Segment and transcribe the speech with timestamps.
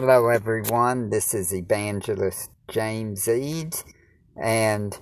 [0.00, 1.10] Hello, everyone.
[1.10, 3.84] This is Evangelist James Eads
[4.40, 4.96] and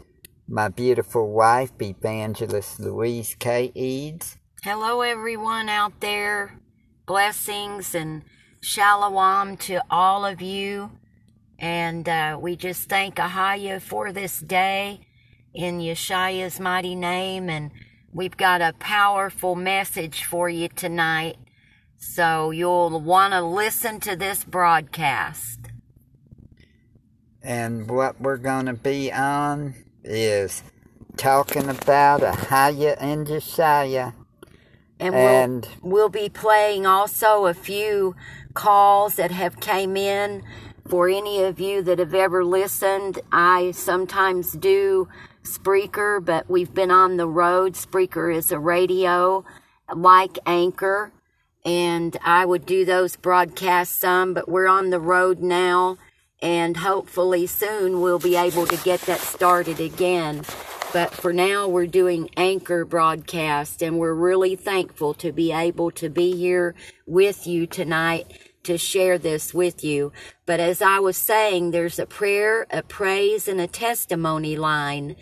[0.48, 3.70] my beautiful wife, Evangelist Louise K.
[3.74, 4.38] Eads.
[4.62, 6.58] Hello, everyone out there.
[7.04, 8.22] Blessings and
[8.62, 10.92] shalom to all of you.
[11.58, 15.02] And uh, we just thank Ahaya for this day
[15.52, 17.50] in Yeshua's mighty name.
[17.50, 17.70] And
[18.14, 21.36] we've got a powerful message for you tonight.
[22.08, 25.60] So you'll want to listen to this broadcast.
[27.42, 30.62] And what we're going to be on is
[31.18, 34.12] talking about Ahaya and Josiah.
[34.98, 38.16] And, and we'll, we'll be playing also a few
[38.54, 40.42] calls that have came in
[40.88, 43.18] for any of you that have ever listened.
[43.30, 45.06] I sometimes do
[45.42, 47.74] Spreaker, but we've been on the road.
[47.74, 49.44] Spreaker is a radio
[49.94, 51.12] like Anchor
[51.66, 55.98] and I would do those broadcasts some, but we're on the road now
[56.40, 60.44] and hopefully soon we'll be able to get that started again.
[60.92, 66.08] But for now, we're doing anchor broadcast and we're really thankful to be able to
[66.08, 70.12] be here with you tonight to share this with you.
[70.46, 75.16] But as I was saying, there's a prayer, a praise, and a testimony line.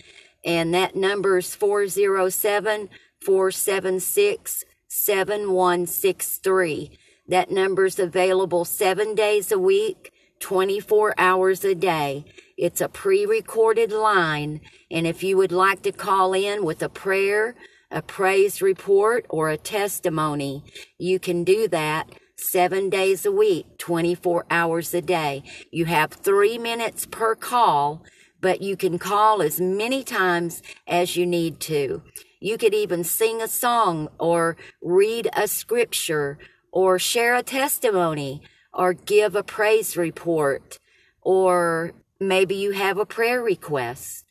[0.45, 4.65] And that number is 407 476
[5.05, 6.99] 7163.
[7.29, 10.11] That number's available seven days a week,
[10.41, 12.25] 24 hours a day.
[12.57, 14.63] It's a pre-recorded line.
[14.91, 17.55] And if you would like to call in with a prayer,
[17.91, 20.65] a praise report, or a testimony,
[20.99, 25.43] you can do that seven days a week, 24 hours a day.
[25.71, 28.03] You have three minutes per call,
[28.41, 32.03] but you can call as many times as you need to.
[32.45, 36.39] You could even sing a song or read a scripture
[36.71, 40.79] or share a testimony or give a praise report
[41.23, 44.27] or maybe you have a prayer request.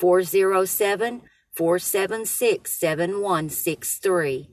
[0.00, 1.20] 407
[1.52, 4.48] 476 7163.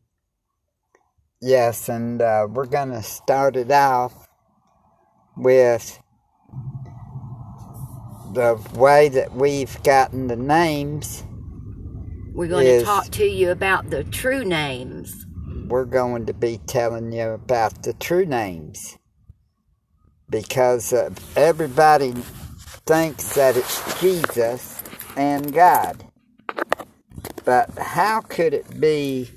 [1.42, 4.28] Yes, and uh, we're going to start it off
[5.38, 6.02] with
[8.34, 11.24] the way that we've gotten the names
[12.36, 15.26] we're going to talk to you about the true names.
[15.68, 18.98] We're going to be telling you about the true names.
[20.30, 22.12] Because uh, everybody
[22.86, 24.84] thinks that it's Jesus
[25.16, 26.06] and God.
[27.46, 29.32] But how could it be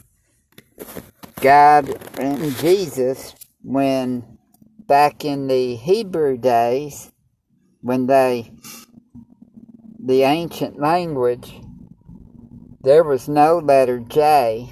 [1.41, 1.88] God
[2.19, 4.38] and Jesus when
[4.88, 7.12] back in the Hebrew days,
[7.81, 8.50] when they,
[10.00, 11.60] the ancient language,
[12.81, 14.71] there was no letter J,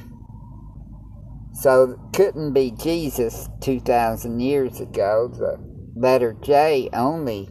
[1.52, 5.28] so it couldn't be Jesus 2,000 years ago.
[5.28, 5.58] The
[5.94, 7.48] letter J only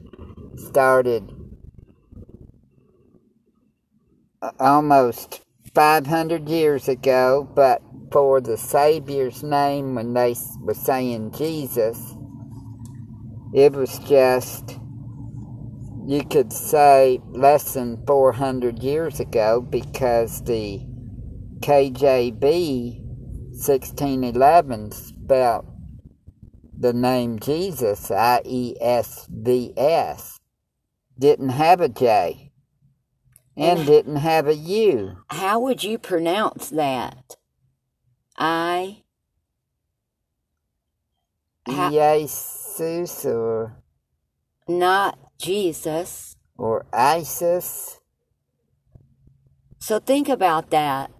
[0.58, 1.32] started
[4.60, 5.42] almost
[5.74, 12.16] 500 years ago, but for the Savior's name, when they were saying Jesus,
[13.54, 14.75] it was just
[16.08, 20.86] you could say less than 400 years ago because the
[21.60, 23.00] KJB
[23.52, 25.66] 1611 spelled
[26.78, 30.40] the name Jesus, I E S V S,
[31.18, 32.52] didn't have a J
[33.58, 35.18] and, and didn't have a U.
[35.30, 37.38] How would you pronounce that?
[38.38, 39.04] I.
[41.68, 43.78] Jesus or.
[44.68, 46.36] Not Jesus.
[46.58, 48.00] Or ISIS.
[49.80, 51.12] So think about that.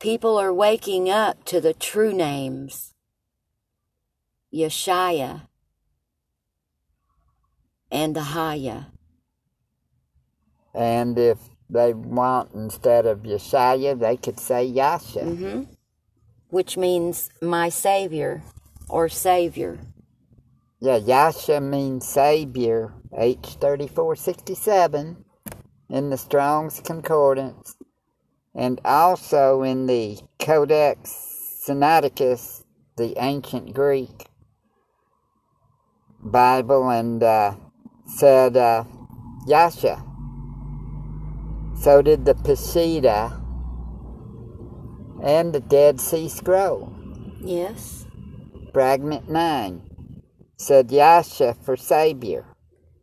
[0.00, 2.94] People are waking up to the true names
[4.52, 5.42] Yeshaya
[7.90, 8.86] and Ahaya.
[10.74, 11.38] And if
[11.70, 15.20] they want, instead of Yeshaya, they could say Yasha.
[15.20, 15.62] Mm-hmm.
[16.48, 18.42] Which means my Savior
[18.88, 19.78] or Savior.
[20.84, 25.16] Yeah, Yasha means Savior, H3467
[25.88, 27.76] in the Strong's Concordance,
[28.52, 32.64] and also in the Codex Sinaiticus,
[32.96, 34.26] the ancient Greek
[36.20, 37.54] Bible, and uh,
[38.04, 38.82] said uh,
[39.46, 40.02] Yasha.
[41.80, 43.40] So did the Peshitta
[45.22, 46.92] and the Dead Sea Scroll.
[47.40, 48.04] Yes.
[48.72, 49.90] Fragment 9
[50.62, 52.44] said Yasha for Savior.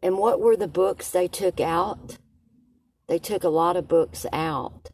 [0.01, 2.17] And what were the books they took out?
[3.07, 4.89] They took a lot of books out.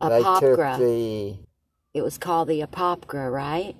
[0.00, 0.76] Apocrypha.
[0.78, 1.38] The...
[1.92, 3.76] It was called the Apocrypha, right?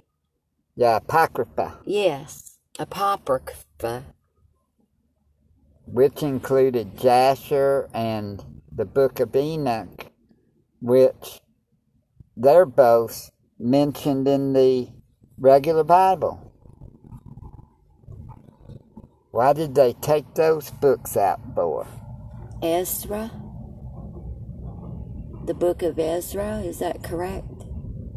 [0.74, 1.78] Yeah, Apocrypha.
[1.84, 2.58] Yes.
[2.78, 4.04] Apocrypha.
[5.86, 8.42] which included Jasher and
[8.74, 10.06] the Book of Enoch,
[10.80, 11.40] which
[12.36, 14.88] they're both mentioned in the
[15.38, 16.45] regular Bible.
[19.36, 21.86] Why did they take those books out for?
[22.62, 23.30] Ezra.
[25.44, 27.66] The book of Ezra, is that correct?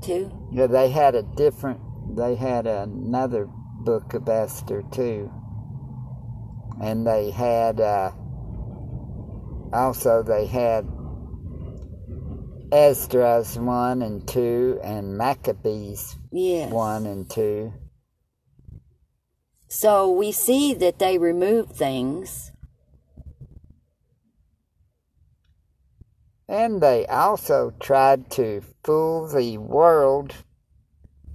[0.01, 0.31] Too?
[0.53, 1.81] Yeah, they had a different,
[2.15, 3.49] they had another
[3.81, 5.29] book of Esther too.
[6.81, 8.11] And they had, uh,
[9.73, 10.87] also they had
[12.71, 16.71] Esdras 1 and 2 and Maccabees Yes.
[16.71, 17.73] 1 and 2.
[19.69, 22.51] So we see that they removed things.
[26.47, 30.33] And they also tried to fool the world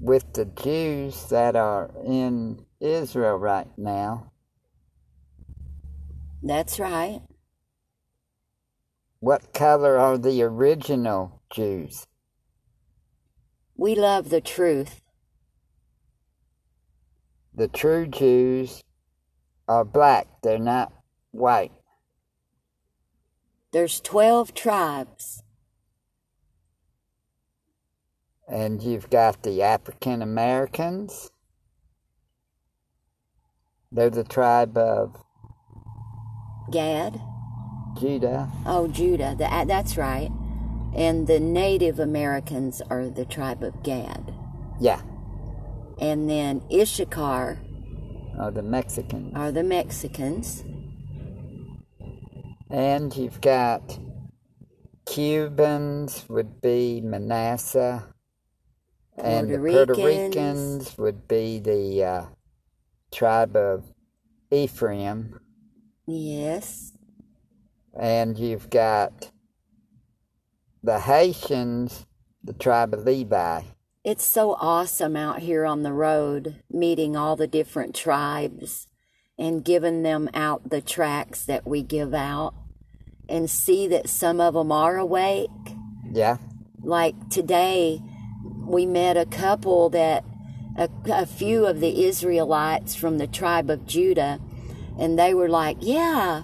[0.00, 4.32] with the Jews that are in Israel right now.
[6.42, 7.22] That's right.
[9.20, 12.08] What color are the original Jews?
[13.76, 15.03] We love the truth.
[17.54, 18.82] The true Jews
[19.68, 20.92] are black, they're not
[21.30, 21.72] white.
[23.72, 25.42] There's 12 tribes.
[28.48, 31.30] And you've got the African Americans.
[33.90, 35.24] They're the tribe of
[36.70, 37.20] Gad.
[37.98, 38.50] Judah.
[38.66, 39.34] Oh, Judah.
[39.38, 40.30] The, uh, that's right.
[40.94, 44.34] And the Native Americans are the tribe of Gad.
[44.80, 45.00] Yeah,
[46.00, 47.58] And then Issachar
[48.38, 49.32] or the Mexicans.
[49.34, 50.64] are the Mexicans.
[52.70, 53.98] And you've got
[55.06, 58.04] Cubans would be Manasseh.
[59.16, 60.34] And the Puerto Puerto Ricans.
[60.34, 62.24] Ricans would be the uh,
[63.12, 63.84] tribe of
[64.50, 65.38] Ephraim.
[66.06, 66.92] Yes.
[67.96, 69.30] And you've got
[70.82, 72.06] the Haitians,
[72.42, 73.62] the tribe of Levi.
[74.04, 78.86] It's so awesome out here on the road, meeting all the different tribes
[79.38, 82.52] and giving them out the tracks that we give out
[83.30, 85.48] and see that some of them are awake.
[86.12, 86.36] Yeah,
[86.82, 88.02] Like today,
[88.66, 90.22] we met a couple that,
[90.76, 94.38] a, a few of the Israelites from the tribe of Judah,
[94.98, 96.42] and they were like, Yeah,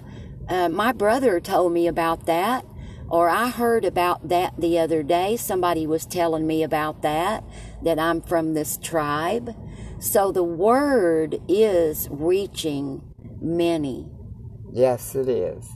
[0.49, 2.65] uh, my brother told me about that.
[3.11, 5.35] Or I heard about that the other day.
[5.35, 7.43] Somebody was telling me about that,
[7.83, 9.53] that I'm from this tribe.
[9.99, 13.03] So the word is reaching
[13.41, 14.09] many.
[14.71, 15.67] yes, it is.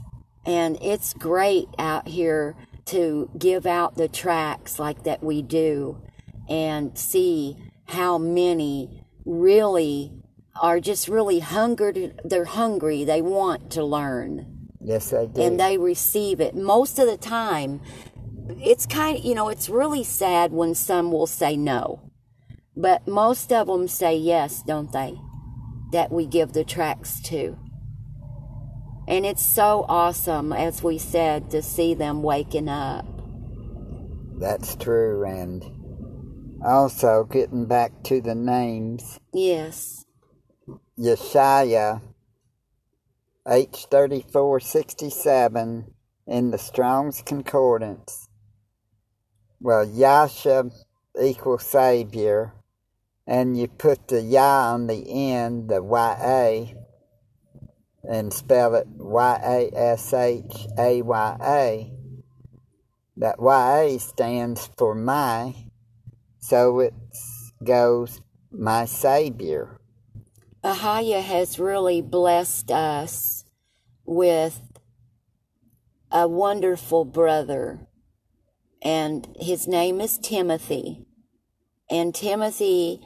[0.46, 2.56] And it's great out here
[2.86, 6.00] to give out the tracks like that we do
[6.48, 10.10] and see how many really
[10.62, 12.18] are just really hungered.
[12.24, 13.04] They're hungry.
[13.04, 14.55] They want to learn
[14.86, 15.42] Yes, they do.
[15.42, 16.54] and they receive it.
[16.54, 17.80] Most of the time,
[18.62, 22.08] it's kind of, you know, it's really sad when some will say no.
[22.76, 25.18] But most of them say yes, don't they?
[25.90, 27.58] That we give the tracks to.
[29.08, 33.06] And it's so awesome, as we said, to see them waking up.
[34.38, 35.24] That's true.
[35.24, 35.64] And
[36.64, 40.04] also, getting back to the names, Yes.
[40.96, 42.00] Yeshaya,
[43.46, 45.84] H3467
[46.26, 48.28] in the Strong's Concordance.
[49.60, 50.72] Well, Yasha
[51.20, 52.54] equals Savior,
[53.24, 56.74] and you put the Yah on the end, the YA,
[58.02, 61.92] and spell it Y A S H A Y A.
[63.16, 65.54] That YA stands for my,
[66.38, 66.94] so it
[67.64, 69.78] goes my Savior.
[70.64, 73.35] Ahaya has really blessed us
[74.06, 74.62] with
[76.10, 77.86] a wonderful brother,
[78.80, 81.04] and his name is Timothy.
[81.90, 83.00] And Timothy,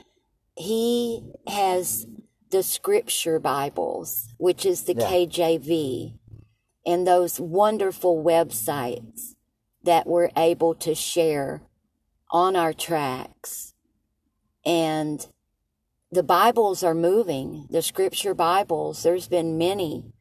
[0.57, 2.07] he has
[2.51, 5.09] the scripture Bibles, which is the Yeah.
[5.09, 6.19] KJV,
[6.85, 9.35] and those wonderful websites
[9.83, 11.63] that we're able to share
[12.31, 13.75] on our tracks.
[14.65, 15.27] And
[16.11, 19.03] the Bibles are moving, the scripture Bibles.
[19.03, 20.13] There's been many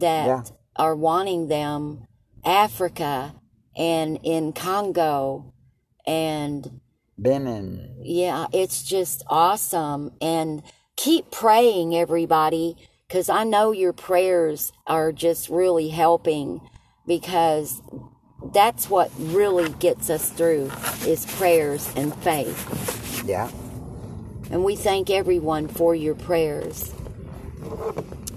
[0.00, 0.42] that Yeah.
[0.76, 2.06] are wanting them.
[2.44, 3.34] Africa
[3.76, 5.52] and in Congo
[6.06, 6.80] and
[7.16, 7.96] Benin.
[8.02, 10.12] yeah, it's just awesome.
[10.20, 10.62] And
[10.96, 12.76] keep praying, everybody,
[13.08, 16.60] because I know your prayers are just really helping
[17.06, 17.80] because
[18.52, 20.70] that's what really gets us through
[21.06, 23.24] is prayers and faith.
[23.26, 23.50] Yeah.
[24.50, 26.92] And we thank everyone for your prayers.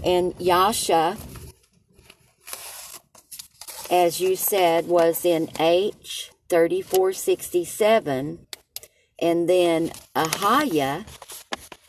[0.03, 1.17] And Yasha,
[3.89, 8.45] as you said, was in H 3467.
[9.19, 11.05] And then Ahaya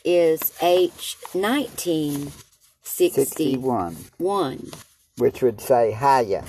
[0.05, 3.95] is H 1961.
[3.95, 4.71] 61.
[5.17, 6.45] Which would say Haya.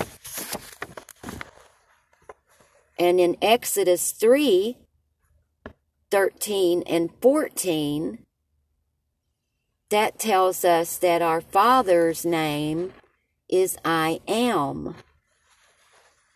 [2.98, 4.76] And in Exodus 3
[6.10, 8.18] 13 and 14,
[9.90, 12.92] that tells us that our Father's name
[13.48, 14.96] is I am.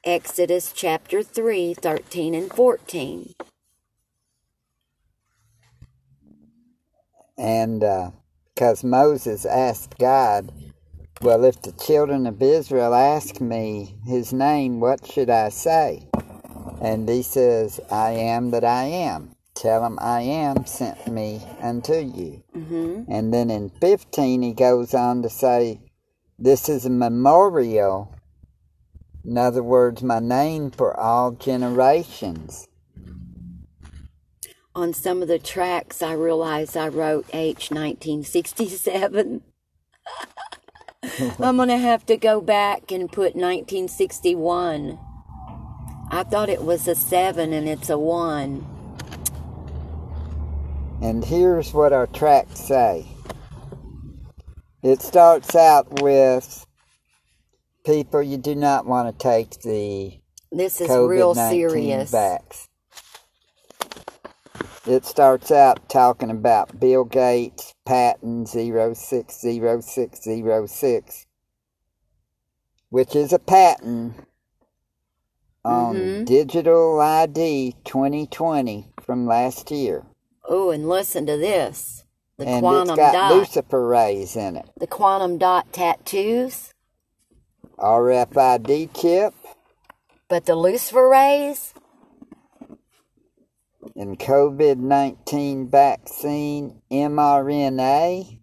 [0.07, 3.33] Exodus chapter 3 13 and 14.
[7.39, 7.81] And
[8.55, 10.53] because uh, Moses asked God,
[11.23, 16.07] Well, if the children of Israel ask me his name, what should I say?
[16.83, 19.35] And he says, I am that I am.
[19.55, 22.43] Tell them I am sent me unto you.
[22.55, 23.11] Mm-hmm.
[23.11, 25.81] And then in 15, he goes on to say,
[26.39, 28.14] This is a memorial.
[29.25, 32.69] In other words, my name for all generations.
[34.75, 39.43] On some of the tracks, I realized I wrote H 1967.
[41.41, 44.99] I'm going to have to go back and put 1961.
[46.11, 48.67] I thought it was a seven and it's a one.
[51.01, 53.07] And here's what our tracks say.
[54.83, 56.67] It starts out with
[57.85, 62.69] people you do not want to take the this is COVID-19 real serious vax.
[64.87, 71.27] It starts out talking about Bill Gates patent 060606,
[72.91, 74.15] which is a patent
[75.65, 76.25] on mm-hmm.
[76.25, 80.05] Digital ID 2020 from last year.
[80.47, 82.05] Oh, and listen to this.
[82.37, 83.33] The and quantum it's got dot.
[83.33, 84.69] luciferase in it.
[84.79, 86.74] The quantum dot tattoos.
[87.79, 89.35] RFID chip.
[90.29, 91.75] But the luciferase?
[93.97, 98.41] And COVID 19 vaccine mRNA.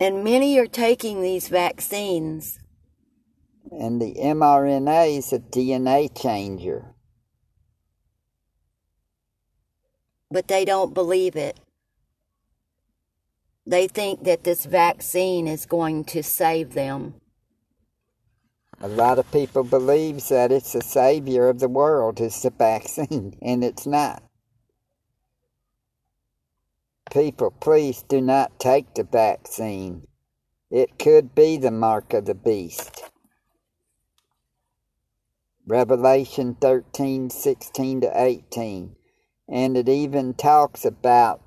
[0.00, 2.58] And many are taking these vaccines
[3.80, 6.94] and the mRNA is a DNA changer.
[10.30, 11.58] But they don't believe it.
[13.66, 17.14] They think that this vaccine is going to save them.
[18.84, 23.34] A lot of people believe that it's the savior of the world, it's the vaccine,
[23.42, 24.22] and it's not.
[27.10, 30.06] People, please do not take the vaccine.
[30.70, 33.04] It could be the mark of the beast.
[35.66, 38.96] Revelation 13, 16 to 18.
[39.48, 41.40] And it even talks about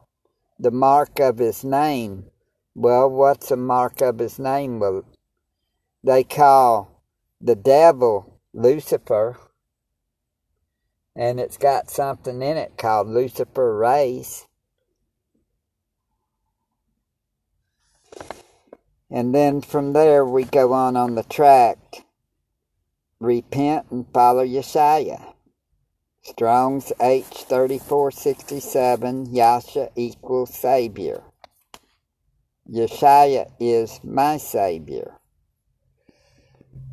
[0.58, 2.32] the mark of his name.
[2.74, 4.80] Well, what's the mark of his name?
[4.80, 5.06] Well,
[6.04, 6.97] they call
[7.42, 9.38] the devil Lucifer,
[11.16, 14.46] and it's got something in it called luciferase.
[19.10, 22.04] And then from there we go on on the tract
[23.20, 25.34] Repent and follow Yeshua.
[26.22, 31.24] Strong's H3467, Yasha equals Savior.
[32.70, 35.16] Yeshua is my Savior.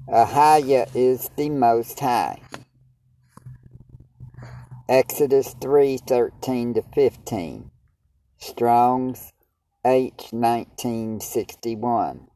[0.08, 2.40] Ahaya is the Most High.
[4.88, 7.70] Exodus 3:13 to 15.
[8.38, 9.32] Strong's
[9.84, 12.28] H1961.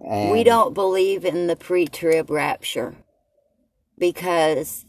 [0.03, 2.95] And we don't believe in the pre trib rapture
[3.97, 4.85] because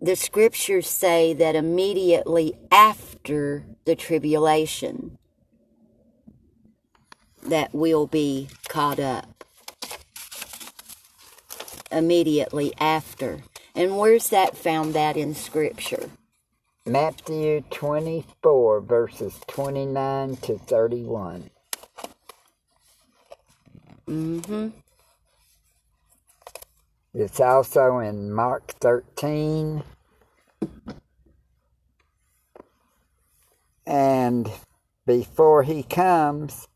[0.00, 5.18] the scriptures say that immediately after the tribulation
[7.42, 9.44] that we'll be caught up
[11.90, 13.40] immediately after
[13.74, 16.10] and where's that found that in scripture
[16.88, 21.50] Matthew 24, verses 29 to 31.
[24.08, 24.68] mm-hmm
[27.12, 29.82] It's also in Mark 13.
[33.86, 34.50] And
[35.06, 36.68] before he comes,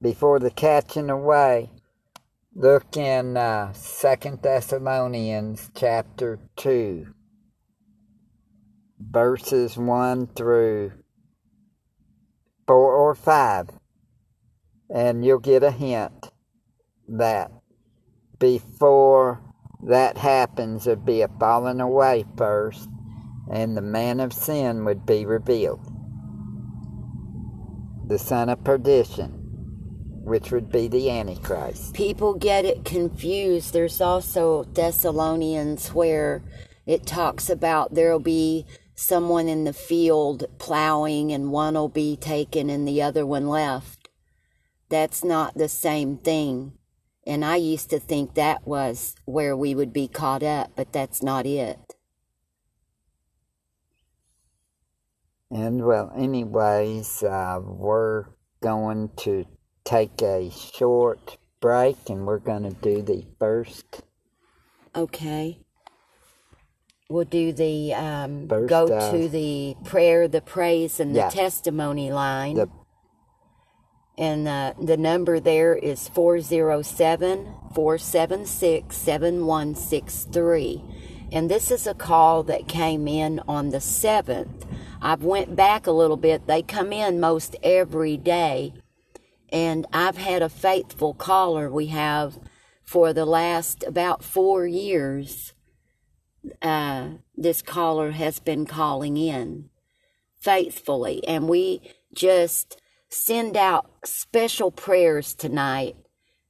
[0.00, 1.70] before the catching away,
[2.54, 7.06] look in uh, 2 Thessalonians chapter 2,
[9.10, 10.92] verses 1 through
[12.66, 13.70] 4 or 5.
[14.94, 16.30] And you'll get a hint
[17.08, 17.50] that
[18.38, 19.40] before
[19.84, 22.88] that happens, there'd be a falling away first,
[23.50, 25.80] and the man of sin would be revealed.
[28.06, 29.30] The son of perdition,
[30.24, 31.94] which would be the Antichrist.
[31.94, 36.42] people get it confused there's also thessalonians where
[36.86, 38.66] it talks about there'll be
[39.02, 44.08] someone in the field plowing and one will be taken and the other one left.
[44.88, 46.72] That's not the same thing.
[47.26, 51.22] And i used to think that was where we would be caught up but that's
[51.22, 51.94] not it.
[55.50, 58.24] And well, anyways, uh, we're
[58.62, 59.44] going to
[59.84, 64.02] take a short break and we're going to do the first.
[64.96, 65.58] okay
[67.12, 71.28] we'll do the um, First, go uh, to the prayer the praise and the Yeah.
[71.30, 72.68] testimony line The
[74.18, 80.82] And uh, the number there is 407 476 7163.
[81.32, 84.66] And this is a call that came in on the 7th.
[85.00, 86.46] I've went back a little bit.
[86.46, 88.74] They come in most every day.
[89.50, 92.38] And I've had a faithful caller we have
[92.84, 95.54] for the last about four years.
[96.60, 99.70] Uh, this caller has been calling in
[100.42, 101.26] faithfully.
[101.26, 101.80] And we
[102.12, 105.96] just send out special prayers tonight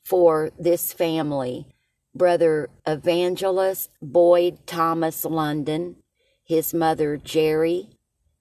[0.05, 1.67] for this family.
[2.15, 5.97] Brother Evangelist Boyd Thomas London,
[6.45, 7.89] his mother Jerry,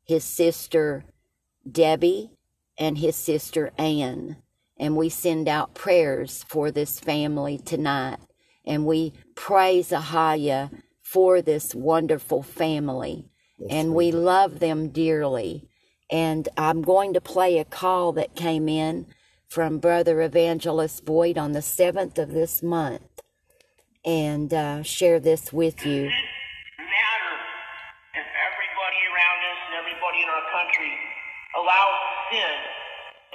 [0.04, 1.06] his sister
[1.70, 2.32] Debbie,
[2.78, 4.38] and his sister Ann.
[4.78, 8.20] And we send out prayers for this family tonight.
[8.66, 10.72] And we praise Ahaya
[11.12, 13.26] for this wonderful family.
[13.69, 15.67] and we love them dearly.
[16.10, 19.06] And I'm going to play a call that came in
[19.47, 23.21] from Brother Evangelist Boyd on the 7th of this month
[24.04, 26.10] and uh, share this with you.
[26.10, 27.34] matter
[28.17, 30.91] if everybody around us and everybody in our country
[31.60, 32.00] allows
[32.32, 32.56] sin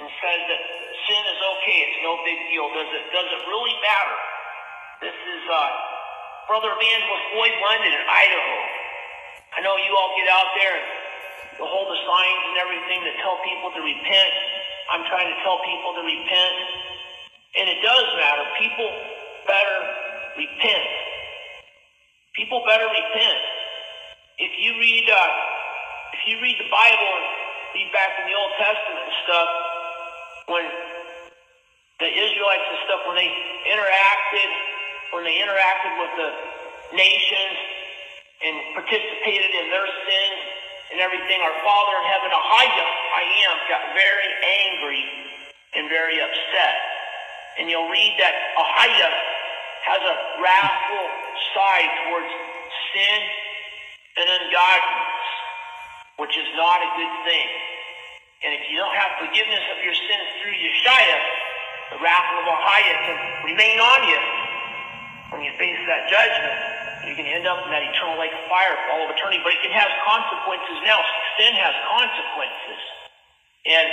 [0.01, 0.61] and says that
[1.07, 2.67] sin is okay, it's no big deal.
[2.73, 4.17] Does it does it really matter?
[5.07, 5.96] This is uh,
[6.47, 8.55] Brother Evangelist Boyd London in Idaho.
[9.51, 10.87] I know you all get out there and
[11.59, 14.31] you hold the signs and everything to tell people to repent.
[14.87, 16.55] I'm trying to tell people to repent.
[17.59, 18.47] And it does matter.
[18.63, 18.87] People
[19.43, 19.77] better
[20.39, 20.87] repent.
[22.39, 23.41] People better repent.
[24.39, 25.31] If you read, uh,
[26.15, 27.27] if you read the Bible and
[27.75, 29.49] read back in the Old Testament and stuff,
[30.47, 30.65] when
[31.99, 33.31] the Israelites and stuff, when they
[33.67, 34.76] interacted,
[35.11, 36.29] when they interacted with the
[36.95, 37.57] nations
[38.43, 40.39] and participated in their sins
[40.91, 44.29] and everything, our Father in heaven, Ahaya, I am, got very
[44.71, 45.03] angry
[45.75, 46.75] and very upset.
[47.59, 49.09] And you'll read that Ahaya
[49.87, 51.05] has a wrathful
[51.55, 52.31] side towards
[52.93, 53.19] sin
[54.21, 55.27] and ungodliness,
[56.19, 57.47] which is not a good thing.
[58.43, 61.19] And if you don't have forgiveness of your sins through Yeshua,
[61.95, 63.17] the wrath of Ahaya can
[63.49, 64.46] remain on you
[65.31, 66.57] when you face that judgment.
[67.07, 69.55] You can end up in that eternal lake of fire for all of eternity, but
[69.55, 70.99] it can have consequences now.
[71.39, 72.79] Sin has consequences.
[73.67, 73.87] And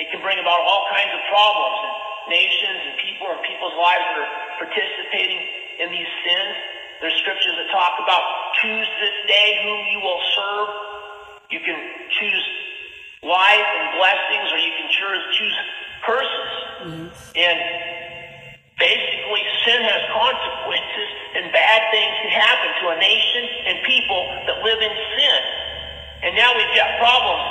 [0.00, 1.76] it can bring about all kinds of problems.
[1.84, 1.94] And
[2.28, 4.32] nations and people and people's lives that are
[4.64, 5.40] participating
[5.80, 6.52] in these sins.
[7.00, 8.22] There's scriptures that talk about
[8.62, 10.68] choose this day whom you will serve.
[11.50, 11.76] You can
[12.08, 12.44] choose
[13.22, 15.56] life and blessings, or you can choose choose
[16.06, 17.12] curses.
[17.36, 17.58] And
[18.78, 19.13] basically,
[19.64, 24.80] sin has consequences, and bad things can happen to a nation and people that live
[24.80, 25.40] in sin.
[26.24, 27.44] And now we've got problems.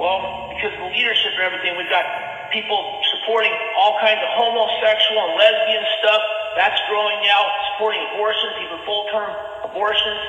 [0.00, 2.04] Well, because of the leadership and everything, we've got
[2.52, 2.80] people
[3.16, 6.22] supporting all kinds of homosexual and lesbian stuff.
[6.56, 7.40] That's growing now,
[7.72, 9.30] supporting abortions, even full-term
[9.64, 10.20] abortions.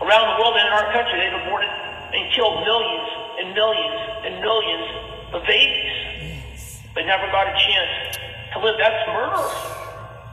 [0.00, 1.72] Around the world and in our country, they've aborted
[2.14, 3.08] and killed millions
[3.42, 4.86] and millions and millions
[5.34, 6.80] of babies.
[6.94, 8.16] But never got a chance
[8.54, 8.76] to live.
[8.78, 9.77] That's murder.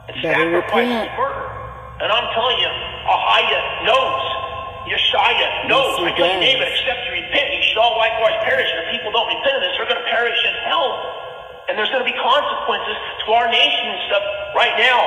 [0.07, 1.17] Better sacrifice repent.
[1.17, 1.45] murder.
[2.01, 2.71] And I'm telling you,
[3.07, 4.23] Ahia knows.
[4.85, 5.97] Yeshaya knows.
[5.97, 6.45] he I tell you.
[6.45, 8.69] David, except you repent, you should all likewise perish.
[8.69, 10.93] And if people don't repent of this, they're going to perish in hell.
[11.67, 15.01] And there's going to be consequences to our nation and stuff right now.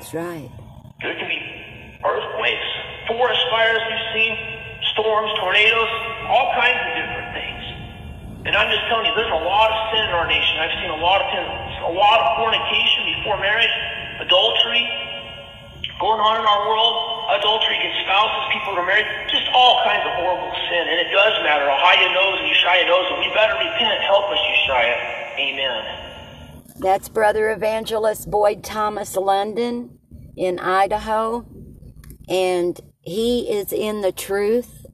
[0.00, 0.50] That's right.
[1.04, 1.38] There can be
[2.02, 2.68] earthquakes,
[3.06, 4.34] forest fires we've seen,
[4.96, 5.92] storms, tornadoes,
[6.26, 7.62] all kinds of different things.
[8.48, 10.58] And I'm just telling you, there's a lot of sin in our nation.
[10.58, 11.44] I've seen a lot of sin,
[11.84, 13.72] a lot of fornication before marriage,
[14.20, 14.84] adultery
[16.00, 16.96] going on in our world,
[17.36, 20.88] adultery against spouses, people that are married, just all kinds of horrible sin.
[20.88, 21.68] And it does matter.
[21.68, 24.00] Ahia knows and Yeshaya knows, and we better repent.
[24.08, 24.96] Help us, Yeshaya.
[25.36, 25.80] Amen.
[26.80, 29.98] That's Brother Evangelist Boyd Thomas London
[30.36, 31.44] in Idaho.
[32.28, 34.86] And he is in the truth.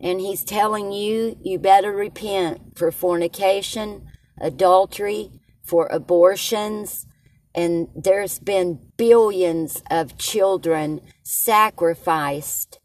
[0.00, 4.06] And he's telling you, you better repent for fornication,
[4.40, 5.30] adultery,
[5.72, 7.06] for abortions.
[7.54, 12.78] And there's been billions of children sacrificed,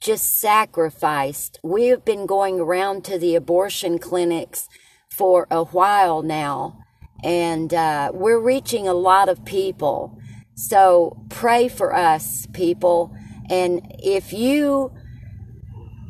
[0.00, 1.60] just sacrificed.
[1.62, 4.66] We have been going around to the abortion clinics
[5.10, 6.78] for a while now
[7.22, 10.18] and uh, we're reaching a lot of people.
[10.54, 13.14] So pray for us, people.
[13.50, 14.92] And if you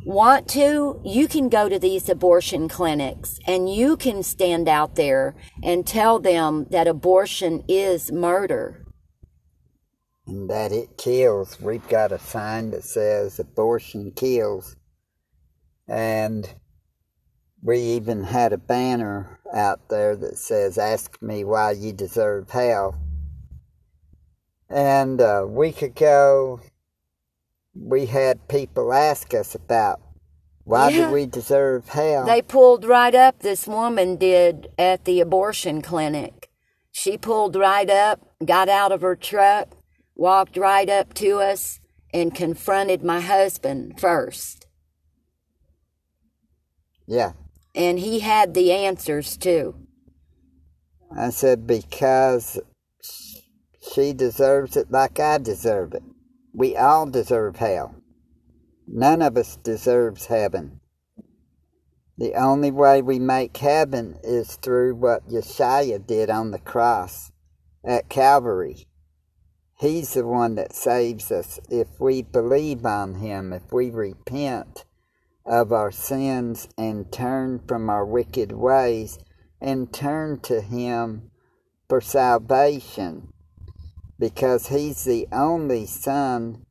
[0.05, 5.35] want to, you can go to these abortion clinics and you can stand out there
[5.63, 8.83] and tell them that abortion is murder.
[10.27, 11.59] and that it kills.
[11.59, 14.75] We've got a sign that says abortion kills.
[15.87, 16.53] And
[17.61, 22.99] we even had a banner out there that says, Ask me why you deserve hell.
[24.69, 26.61] And a week ago,
[27.75, 29.99] we had people ask us about
[30.63, 31.07] why Yeah.
[31.07, 32.25] do we deserve hell?
[32.25, 36.49] They pulled right up, this woman did at the abortion clinic.
[36.91, 39.69] She pulled right up, got out of her truck,
[40.15, 41.79] walked right up to us,
[42.13, 44.67] and confronted my husband first.
[47.07, 47.33] yeah.
[47.75, 49.75] And he had the answers too.
[51.17, 52.59] I said, because
[53.91, 56.03] she deserves it like I deserve it.
[56.53, 57.95] We all deserve hell.
[58.87, 60.81] None of us deserves heaven.
[62.15, 67.31] The only way we make heaven is through what Yeshua did on the cross
[67.83, 68.85] at Calvary.
[69.79, 74.85] He's the one that saves us if we believe on Him, if we repent
[75.45, 79.17] of our sins and turn from our wicked ways
[79.59, 81.31] and turn to Him
[81.89, 83.33] for salvation
[84.19, 86.65] because He's the only Son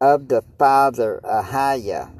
[0.00, 2.10] of the Father Ahia.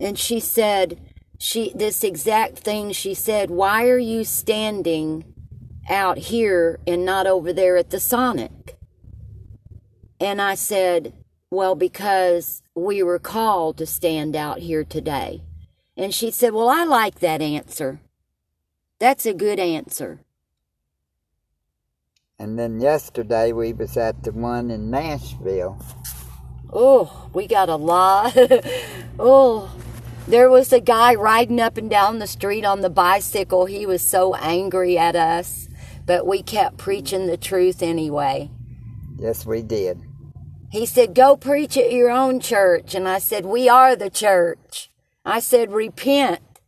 [0.00, 1.00] And she said,
[1.38, 5.24] she this exact thing she said, why are you standing
[5.88, 8.76] out here and not over there at the Sonic?
[10.20, 11.14] And I said,
[11.50, 15.42] well, because we were called to stand out here today.
[15.96, 18.00] And she said, well, I like that answer.
[18.98, 20.20] That's a good answer.
[22.40, 25.76] And then yesterday we was at the one in Nashville.
[26.72, 28.32] Oh, we got a lot.
[29.18, 29.74] oh,
[30.28, 33.66] there was a guy riding up and down the street on the bicycle.
[33.66, 35.68] He was so angry at us,
[36.06, 38.52] but we kept preaching the truth anyway.
[39.18, 40.00] Yes, we did.
[40.70, 42.94] He said, Go preach at your own church.
[42.94, 44.92] And I said, We are the church.
[45.24, 46.60] I said, Repent.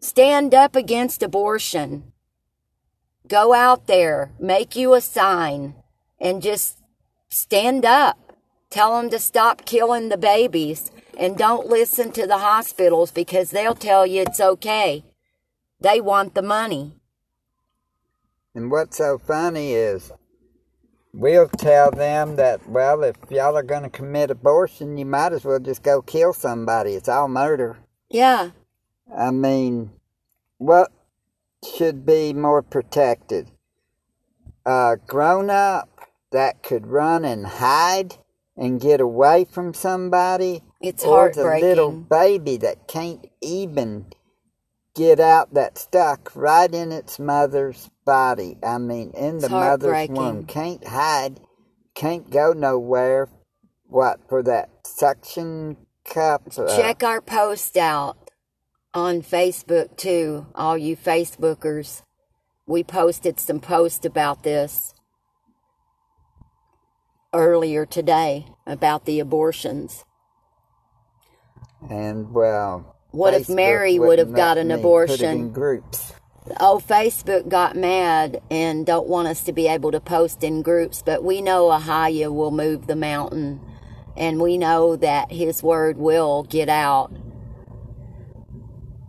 [0.00, 2.09] Stand up against abortion.
[3.30, 5.76] Go out there, make you a sign,
[6.20, 6.78] and just
[7.28, 8.18] stand up.
[8.70, 13.76] Tell them to stop killing the babies and don't listen to the hospitals because they'll
[13.76, 15.04] tell you it's okay.
[15.78, 16.94] They want the money.
[18.52, 20.10] And what's so funny is
[21.14, 25.44] we'll tell them that, well, if y'all are going to commit abortion, you might as
[25.44, 26.94] well just go kill somebody.
[26.94, 27.78] It's all murder.
[28.08, 28.50] Yeah,
[29.16, 29.92] I mean,
[30.58, 30.90] what
[31.64, 33.50] should be more protected?
[34.66, 35.88] A grown up
[36.32, 38.16] that could run and hide
[38.56, 40.62] and get away from somebody?
[40.80, 44.06] it's or the little baby that can't even
[44.94, 48.56] get out that stuck right in its mother's body.
[48.62, 50.44] I mean, in the mother's womb.
[50.46, 51.40] Can't hide,
[51.94, 53.28] can't go nowhere.
[53.86, 55.76] What, for that suction
[56.16, 56.42] up.
[56.56, 58.19] Uh, Check our post out
[58.94, 62.02] on Facebook too, all you Facebookers.
[62.66, 64.94] We posted some posts about this
[67.32, 70.04] earlier today about the abortions.
[71.88, 75.50] And well, what if Mary would have got an abortion?
[75.52, 76.12] groups.
[76.58, 81.02] Oh, Facebook got mad and don't want us to be able to post in groups,
[81.04, 83.60] but we know Ahaya will move the mountain,
[84.16, 87.12] and we know that His word will get out.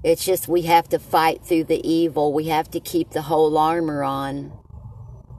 [0.03, 2.33] It's just we have to fight through the evil.
[2.33, 4.51] We have to keep the whole armor on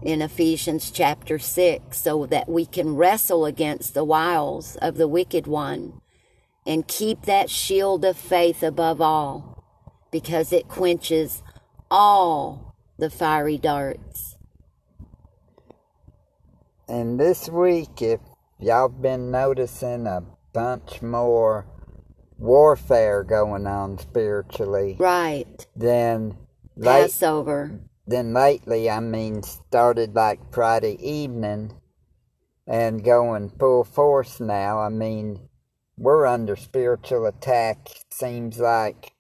[0.02, 5.46] in Ephesians chapter 6 so that we can wrestle against the wiles of the wicked
[5.46, 6.00] one
[6.64, 9.64] and keep that shield of faith above all
[10.12, 11.42] because it quenches
[11.90, 14.36] all the fiery darts.
[16.88, 18.20] And this week, if
[18.60, 20.22] y'all been noticing a
[20.52, 21.66] bunch more
[22.42, 25.66] warfare going on spiritually, right?
[25.76, 26.36] Then
[26.76, 27.80] late, Passover.
[28.06, 31.72] Then lately, I mean, started like Friday evening
[32.66, 34.80] and going full force now.
[34.80, 35.48] I mean,
[35.96, 37.88] we're under spiritual attack.
[38.10, 39.12] Seems like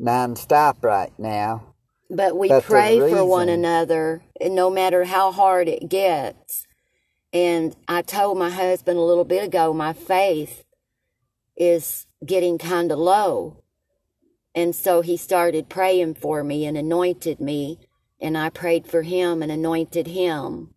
[0.00, 1.74] nonstop right now.
[2.08, 6.66] But we That's pray for one another, no matter how hard it gets.
[7.32, 10.62] And I told my husband a little bit ago, my faith
[11.56, 13.62] is getting kind of low.
[14.54, 17.80] And so he started praying for me and anointed me.
[18.20, 20.74] And I prayed for him and anointed him.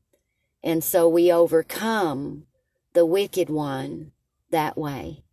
[0.64, 2.48] And so we overcome
[2.94, 4.12] the wicked one
[4.50, 5.24] that way.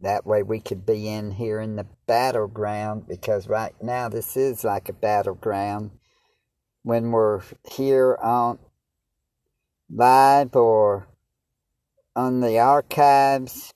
[0.00, 4.64] That way we could be in here in the battleground because right now this is
[4.64, 5.92] like a battleground.
[6.82, 8.58] When we're here on
[9.88, 11.06] live or
[12.14, 13.72] on the archives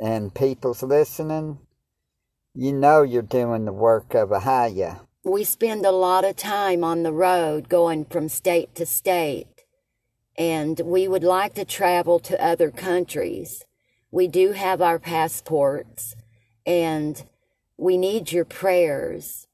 [0.00, 1.58] and people's listening,
[2.54, 5.00] you know you're doing the work of Ahaya.
[5.24, 9.64] We spend a lot of time on the road going from state to state,
[10.36, 13.64] and we would like to travel to other countries
[14.10, 16.16] we do have our passports
[16.64, 17.24] and
[17.76, 19.46] we need your prayers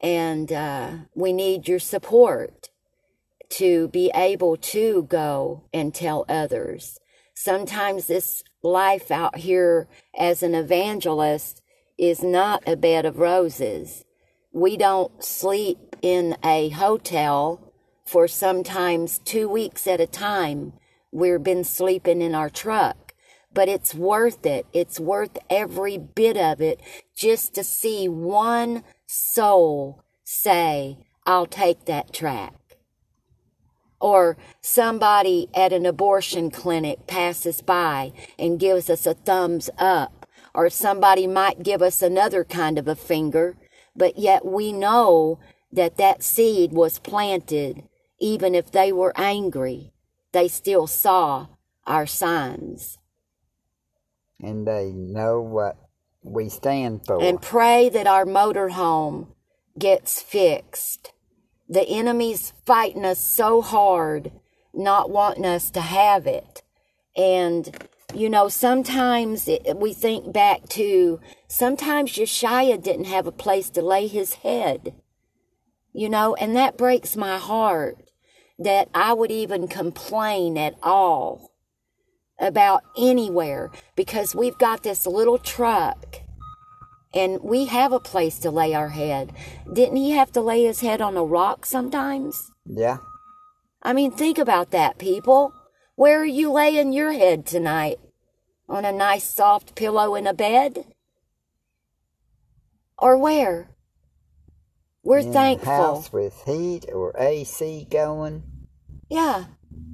[0.00, 2.70] and uh, we need your support
[3.48, 6.98] to be able to go and tell others.
[7.34, 11.62] Sometimes this life out here as an evangelist
[11.98, 14.04] is not a bed of roses.
[14.52, 17.72] We don't sleep in a hotel
[18.04, 20.72] for sometimes two weeks at a time.
[21.12, 23.10] We've been sleeping in our truck
[23.52, 24.66] but it's worth it.
[24.72, 26.80] It's worth every bit of it
[27.16, 32.54] just to see one soul say, I'll take that track.
[34.00, 40.26] Or somebody at an abortion clinic passes by and gives us a thumbs up.
[40.54, 43.56] Or somebody might give us another kind of a finger,
[43.94, 45.38] but yet we know
[45.72, 47.84] that that seed was planted.
[48.18, 49.92] Even if they were angry,
[50.32, 51.46] they still saw
[51.86, 52.98] our signs
[54.42, 55.76] and they know what
[56.22, 57.22] we stand for.
[57.22, 59.28] And pray that our motorhome
[59.78, 61.12] gets fixed.
[61.70, 64.32] The enemy's fighting us so hard,
[64.74, 66.62] not wanting us to have it.
[67.16, 73.70] And, you know, sometimes it, we think back to sometimes Yeshaya didn't have a place
[73.70, 74.94] to lay his head.
[75.92, 77.98] You know, and that breaks my heart
[78.58, 81.52] that I would even complain at all
[82.40, 86.19] about anywhere because we've got this little truck
[87.12, 89.32] and we have a place to lay our head.
[89.72, 92.50] Didn't he have to lay his head on a rock sometimes?
[92.64, 92.98] Yeah.
[93.82, 95.52] I mean, think about that, people.
[95.96, 97.98] Where are you laying your head tonight?
[98.68, 100.84] On a nice soft pillow in a bed?
[102.98, 103.70] Or where?
[105.02, 105.72] We're in thankful.
[105.72, 108.44] house with heat or AC going.
[109.08, 109.46] Yeah.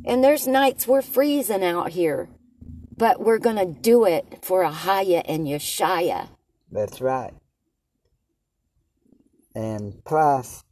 [0.04, 2.28] And there's nights we're freezing out here.
[2.96, 6.28] But we're going to do it for Ahaya and Yeshaya.
[6.70, 7.34] That's right.
[9.54, 10.64] And plus,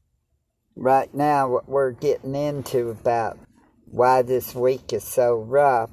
[0.76, 3.38] right now, what we're getting into about
[3.86, 5.90] why this week is so rough,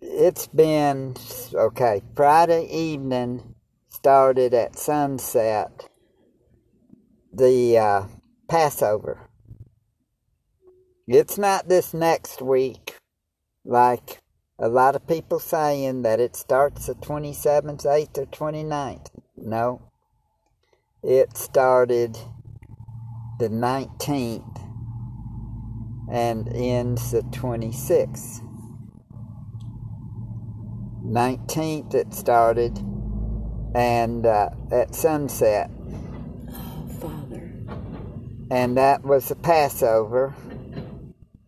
[0.00, 1.14] it's been,
[1.52, 3.54] okay, Friday evening
[3.90, 5.88] started at sunset,
[7.32, 8.04] the uh,
[8.48, 9.28] Passover.
[11.06, 12.96] It's not this next week
[13.64, 14.20] like
[14.58, 19.08] a lot of people saying that it starts the 27th, 8th, or 29th.
[19.36, 19.82] No.
[21.02, 22.16] It started
[23.38, 24.60] the 19th
[26.10, 28.40] and ends the 26th.
[31.04, 32.78] 19th it started,
[33.74, 35.70] and uh, at sunset.
[36.50, 37.52] Oh, Father.
[38.50, 40.30] And that was the Passover,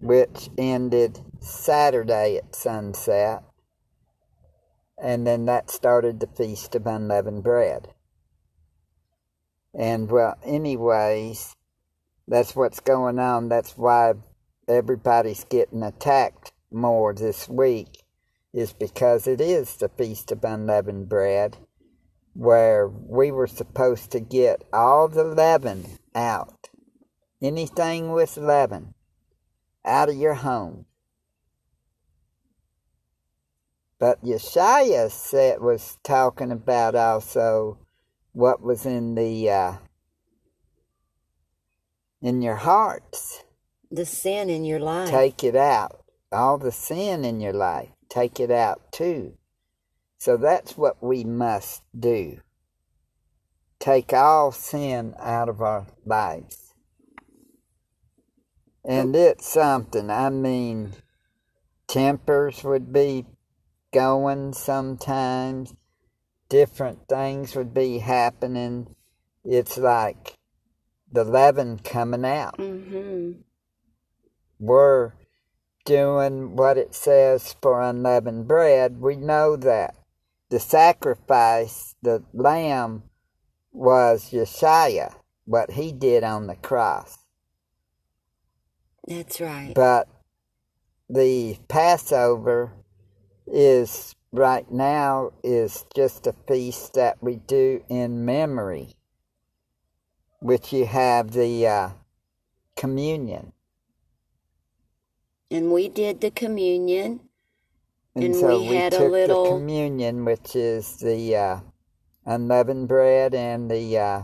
[0.01, 3.43] which ended Saturday at sunset.
[4.99, 7.89] And then that started the Feast of Unleavened Bread.
[9.75, 11.55] And well, anyways,
[12.27, 13.49] that's what's going on.
[13.49, 14.15] That's why
[14.67, 18.03] everybody's getting attacked more this week,
[18.53, 21.59] is because it is the Feast of Unleavened Bread,
[22.33, 26.69] where we were supposed to get all the leaven out.
[27.43, 28.95] Anything with leaven
[29.85, 30.87] out of your home.
[33.99, 37.79] But Yeshaya said was talking about also
[38.33, 39.73] what was in the uh,
[42.21, 43.45] in your hearts.
[43.91, 45.09] The sin in your life.
[45.09, 46.05] Take it out.
[46.33, 49.35] All the sin in your life, take it out too.
[50.19, 52.41] So that's what we must do.
[53.79, 56.75] Take all sin out of our lives.
[58.85, 60.11] And it's something.
[60.11, 60.93] I mean,
[61.87, 63.27] tempers would be
[63.97, 65.73] going sometimes
[66.51, 68.95] different things would be happening.
[69.43, 70.37] It's like
[71.11, 72.59] the leaven coming out.
[72.59, 73.41] Mm-hmm.
[74.59, 75.13] We're
[75.87, 79.01] doing what it says for unleavened bread.
[79.01, 79.95] We know that
[80.51, 83.05] the sacrifice, the lamb,
[83.73, 85.15] was Yeshua,
[85.47, 87.17] what he did on the cross.
[89.09, 89.73] That's right.
[89.75, 90.07] But
[91.09, 92.75] the Passover
[93.47, 98.95] is right now is just a feast that we do in memory,
[100.41, 101.91] which you have the uh,
[102.77, 103.53] communion.
[105.51, 107.21] And we did the communion.
[108.15, 111.61] And, And so we we, had a little- the communion, which is the uh,
[112.25, 114.23] unleavened bread and the uh,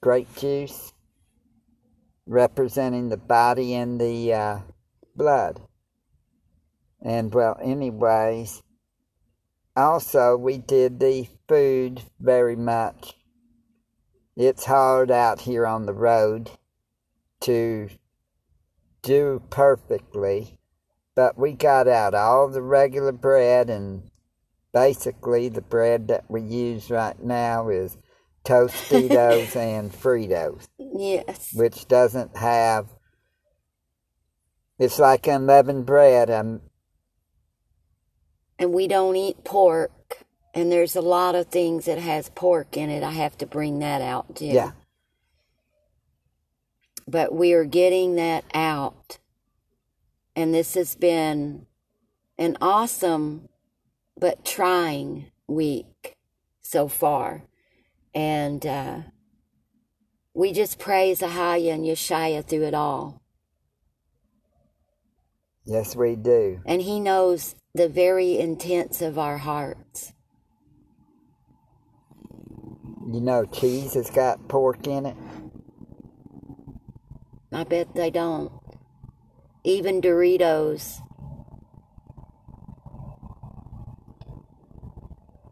[0.00, 0.92] grape juice,
[2.26, 4.58] representing the body and the uh,
[5.14, 5.60] blood.
[7.06, 8.64] And well, anyways,
[9.76, 13.14] also we did the food very much.
[14.36, 16.50] It's hard out here on the road
[17.42, 17.88] to
[19.02, 20.58] do perfectly,
[21.14, 24.10] but we got out all the regular bread and
[24.72, 27.96] basically the bread that we use right now is
[28.44, 31.52] Tostitos and Fritos Yes.
[31.54, 32.88] which doesn't have
[34.78, 36.60] it's like unleavened bread um
[38.58, 40.24] And we don't eat pork.
[40.54, 43.02] And there's a lot of things that has pork in it.
[43.02, 44.46] I have to bring that out too.
[44.46, 44.72] yeah
[47.06, 49.18] But we are getting that out.
[50.34, 51.66] And this has been
[52.38, 53.48] an awesome
[54.18, 56.16] but trying week
[56.62, 57.44] so far.
[58.14, 58.98] And uh,
[60.34, 63.20] we just praise Ahaya and Yeshaya through it all.
[65.66, 70.12] yes we do And He knows the very intents of our hearts.
[73.12, 75.16] you know cheese has got pork in it
[77.52, 78.52] I bet they don't.
[79.64, 81.00] Even Doritos.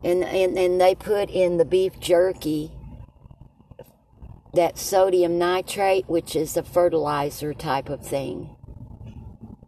[0.02, 2.72] And, and and they put in the beef jerky
[4.52, 8.54] that sodium nitrate, which is a fertilizer type of thing.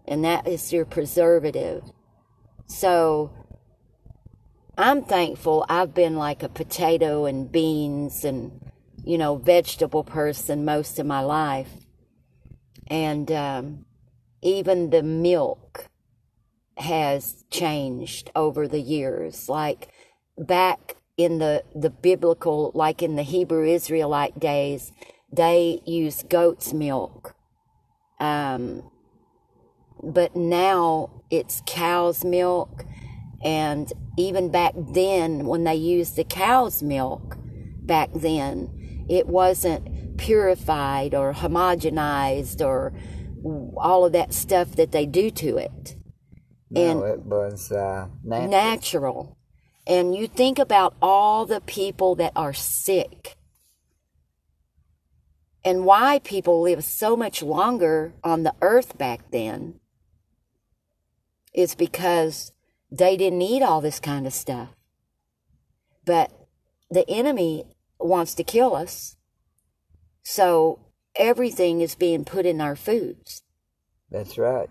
[0.07, 1.83] And that is your preservative.
[2.67, 3.33] So
[4.77, 8.61] I'm thankful I've been like a potato and beans and,
[9.05, 11.71] you know, vegetable person most of my life.
[12.89, 13.87] And um,
[14.43, 15.89] even the milk
[16.77, 19.49] has changed over the years.
[19.49, 19.89] Like
[20.39, 24.93] back in the the biblical like in the hebrew israelite days
[25.33, 27.35] they used goat's milk
[28.21, 28.83] um,
[30.03, 32.85] but now it's cow's milk.
[33.43, 37.37] And even back then when they used the cow's milk
[37.83, 42.93] back then it wasn't purified or homogenized or
[43.77, 45.97] all of that stuff that they do to it.
[46.71, 48.51] No it was uh natural.
[48.51, 49.39] natural.
[49.87, 53.37] And you think about all the people that are sick
[55.65, 59.79] and why people live so much longer on the earth back then
[61.57, 62.53] is because
[62.93, 64.69] they didn't eat all this kind of stuff.
[66.05, 66.31] But
[66.89, 67.65] the enemy
[67.99, 69.17] wants to kill us.
[70.23, 70.79] So
[71.17, 73.43] everything is being put in our foods.
[74.11, 74.71] that's right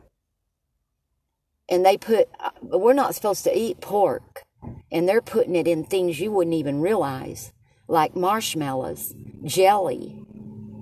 [1.70, 4.44] and they put, uh, we're not supposed to eat pork,
[4.92, 7.52] and they're putting it in things you wouldn't even realize,
[7.88, 9.14] like marshmallows,
[9.44, 10.16] jelly.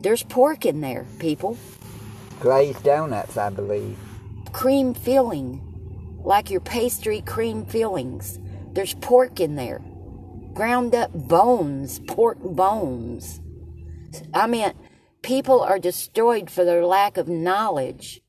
[0.01, 1.57] There's pork in there, people.
[2.39, 3.97] Glazed donuts, I believe.
[4.51, 5.61] Cream filling,
[6.23, 8.39] like your pastry cream fillings.
[8.73, 9.81] There's pork in there.
[10.53, 13.41] Ground up bones, pork bones.
[14.33, 14.73] I mean,
[15.21, 18.21] people are destroyed for their lack of knowledge.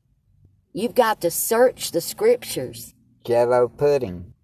[0.73, 2.95] You've got to search the scriptures.
[3.25, 4.35] Jello pudding.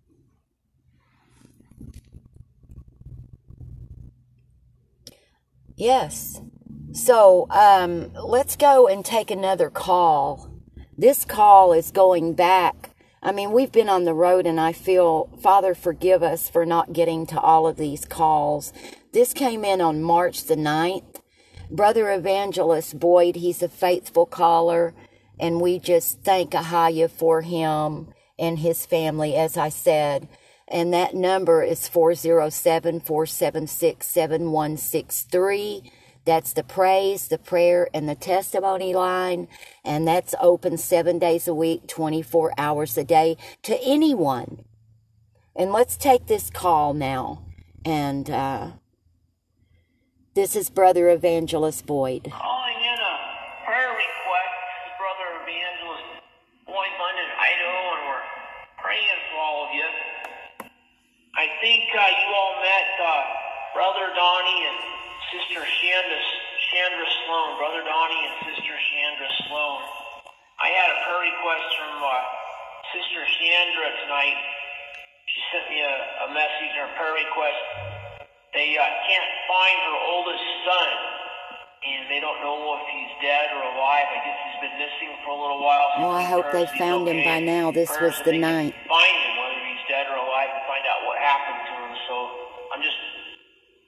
[5.77, 6.43] Yes.
[6.93, 10.51] So um, let's go and take another call.
[10.99, 12.90] This call is going back.
[13.23, 16.95] I mean, we've been on the road, and I feel, Father, forgive us for not
[16.95, 18.73] getting to all of these calls.
[19.13, 21.21] This came in on March the 9th.
[21.71, 24.95] Brother Evangelist Boyd, he's a faithful caller,
[25.39, 28.09] and we just thank Ahaya for him
[28.39, 30.27] and his family, as I said.
[30.67, 35.93] And that number is 407 476 7163.
[36.25, 39.49] That's the praise, the prayer, and the testimony line.
[39.85, 44.65] And that's open seven days a week, 24 hours a day to anyone.
[45.57, 47.45] And let's take this call now.
[47.85, 48.71] And uh,
[50.35, 52.33] this is Brother Evangelist Boyd.
[65.61, 66.21] Sister Chandra,
[66.73, 67.61] Chandra Sloan.
[67.61, 69.85] Brother Donnie and Sister Chandra Sloan.
[70.57, 72.09] I had a prayer request from uh,
[72.97, 74.41] Sister Chandra tonight.
[75.29, 77.61] She sent me a, a message or a prayer request.
[78.57, 80.89] They uh, can't find her oldest son,
[81.93, 84.09] and they don't know if he's dead or alive.
[84.17, 85.93] I guess he's been missing for a little while.
[86.01, 87.69] Well, I hope they found him by now.
[87.69, 88.73] This was the night.
[88.89, 91.93] Find him, whether he's dead or alive, and find out what happened to him.
[92.09, 92.17] So
[92.73, 92.97] I'm just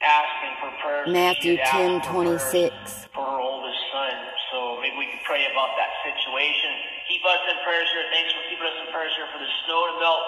[0.02, 1.08] asking for prayers.
[1.08, 3.08] Matthew she had asked for 10:26.
[3.14, 4.12] For her oldest son.
[4.52, 6.70] So maybe we can pray about that situation.
[7.08, 8.04] Keep us in prayers here.
[8.12, 10.24] Thanks for keeping us in prayers here for the snow to melt.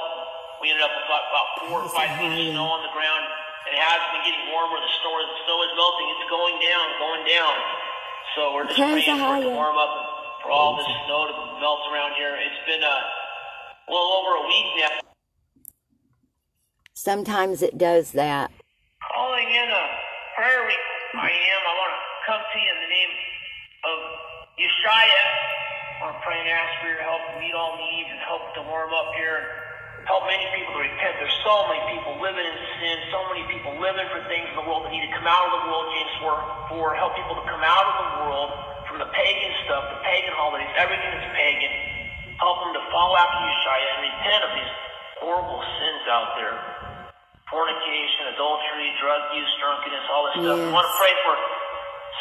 [0.62, 3.24] We ended up with about, about four or five feet of snow on the ground.
[3.68, 4.80] And It has been getting warmer.
[4.80, 6.08] The snow, the snow is melting.
[6.16, 7.54] It's going down, going down.
[8.36, 10.06] So we're just Praise praying for it to warm up and
[10.42, 12.36] for all the snow to melt around here.
[12.36, 12.96] It's been a
[13.88, 14.94] little over a week now.
[16.94, 18.50] Sometimes it does that.
[19.12, 19.84] Calling in a
[20.36, 20.92] prayer request.
[21.14, 21.60] I am.
[21.62, 23.12] I want to come to you in the name
[23.86, 23.98] of
[24.58, 25.24] Yeshaya.
[25.24, 28.42] I want to pray and ask for your help to meet all needs and help
[28.58, 31.22] to warm up here and help many people to repent.
[31.22, 34.66] There's so many people living in sin, so many people living for things in the
[34.66, 36.14] world that need to come out of the world, James
[36.74, 38.50] 4, 4 help people to come out of the world
[38.90, 41.70] from the pagan stuff, the pagan holidays, everything that's pagan.
[42.42, 44.72] Help them to follow after Yeshaya and repent of these
[45.22, 46.73] horrible sins out there
[47.54, 50.58] fornication, adultery, drug use, drunkenness, all this stuff.
[50.58, 50.66] Yes.
[50.66, 51.34] I want to pray for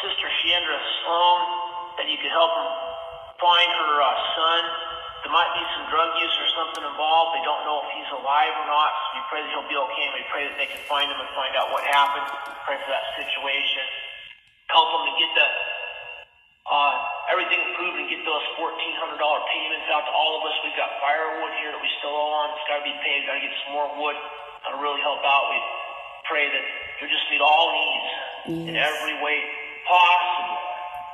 [0.05, 1.41] Sister Chandra Sloan
[1.97, 2.69] that you could help her
[3.41, 4.61] find her uh, son.
[5.25, 7.34] There might be some drug use or something involved.
[7.34, 8.91] They don't know if he's alive or not.
[8.93, 11.17] So we pray that he'll be okay, and we pray that they can find him
[11.17, 12.27] and find out what happened.
[12.29, 13.84] We pray for that situation.
[14.69, 15.47] Help them to get the
[16.63, 16.95] uh,
[17.27, 20.55] everything approved and get those fourteen hundred dollar payments out to all of us.
[20.63, 22.55] We've got firewood here that we still owe on.
[22.55, 23.27] It's got to be paid.
[23.27, 24.15] Got to get some more wood.
[24.64, 25.43] That'll really help out.
[25.51, 25.59] We
[26.28, 26.64] pray that
[27.03, 29.38] you just meet all needs in every way
[29.88, 30.57] possible.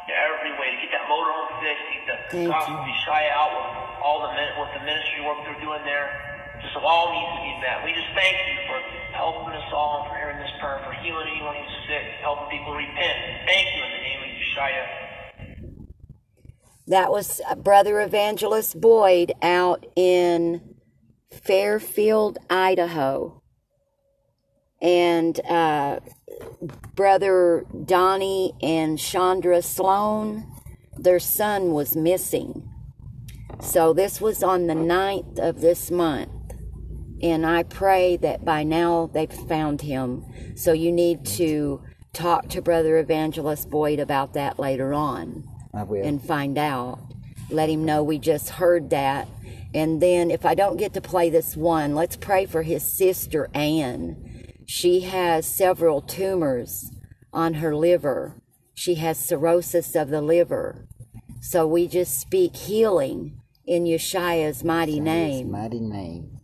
[0.09, 2.89] In every way to get that motorhome fixed, to get the Thank gospel you.
[2.89, 3.69] be shy out with
[4.01, 6.09] all the with the ministry work they're doing there.
[6.61, 7.85] Just of all needs to be met.
[7.85, 8.77] We just thank you for
[9.13, 12.73] helping us all and for hearing this prayer, for healing anyone who's sick, helping people
[12.73, 13.17] repent.
[13.45, 14.83] Thank you in the name of Yeshua.
[16.87, 20.75] That was uh, Brother Evangelist Boyd out in
[21.31, 23.41] Fairfield, Idaho.
[24.81, 25.99] And uh,
[26.95, 30.45] Brother Donnie and Chandra Sloan,
[30.97, 32.69] their son was missing.
[33.61, 36.31] So this was on the 9th of this month.
[37.21, 40.23] And I pray that by now they've found him.
[40.55, 41.81] So you need to
[42.13, 46.05] talk to Brother Evangelist Boyd about that later on I will.
[46.05, 46.99] and find out.
[47.49, 49.27] Let him know we just heard that.
[49.73, 53.49] And then if I don't get to play this one, let's pray for his sister
[53.53, 54.55] Anne.
[54.65, 56.91] She has several tumors
[57.31, 58.41] on her liver.
[58.73, 60.87] She has cirrhosis of the liver.
[61.41, 65.51] So we just speak healing in Yeshua's mighty name.
[65.51, 66.39] mighty name.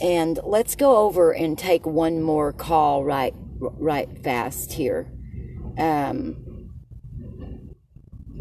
[0.00, 5.12] And let's go over and take one more call right right fast here.
[5.78, 6.41] Um,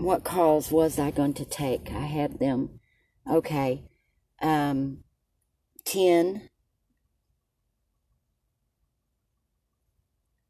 [0.03, 1.91] what calls was I going to take?
[1.91, 2.81] I had them
[3.29, 3.83] Okay.
[4.41, 5.03] Um,
[5.85, 6.49] 10.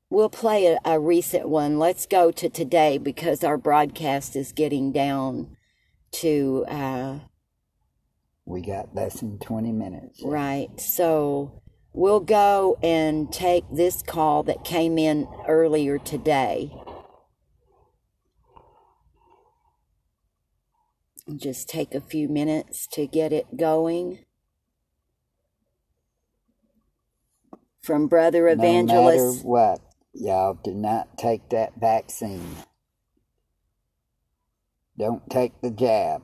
[0.10, 1.80] We'll play a, a recent one.
[1.80, 5.56] Let's go to today because our broadcast is getting down
[6.14, 6.66] to.
[6.68, 7.20] Uh,
[8.46, 10.22] we got less than 20 minutes.
[10.24, 10.68] Right.
[10.80, 11.62] So
[11.94, 16.74] we'll go and take this call that came in earlier today.
[21.36, 24.26] Just take a few minutes to get it going.
[27.82, 29.18] From Brother Evangelist.
[29.18, 29.80] No matter what,
[30.14, 32.56] y'all do not take that vaccine.
[34.98, 36.24] Don't take the jab.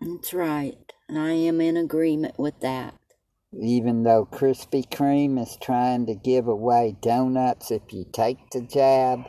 [0.00, 0.76] That's right.
[1.08, 2.94] I am in agreement with that.
[3.52, 9.20] Even though Krispy Kreme is trying to give away donuts if you take the jab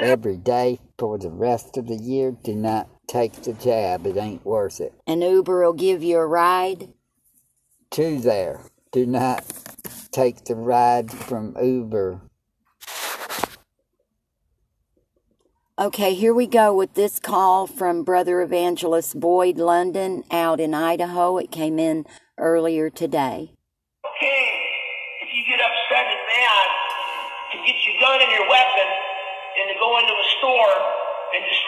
[0.00, 4.06] every day for the rest of the year, do not take the jab.
[4.06, 4.94] It ain't worth it.
[5.06, 6.88] And Uber will give you a ride?
[7.90, 8.62] To there.
[8.92, 9.44] Do not
[10.12, 12.20] take the ride from Uber.
[15.78, 21.38] Okay, here we go with this call from Brother Evangelist Boyd London out in Idaho.
[21.38, 22.04] It came in
[22.38, 23.54] earlier today.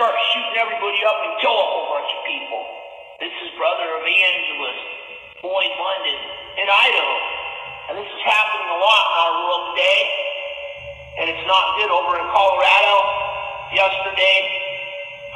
[0.02, 2.58] Start shooting everybody up and kill a whole bunch of people.
[3.22, 4.82] This is Brother Evangelist
[5.38, 6.18] Boyd London
[6.58, 7.14] in Idaho.
[7.86, 10.02] And this is happening a lot in our world today.
[11.22, 12.94] And it's not good over in Colorado.
[13.70, 14.38] Yesterday,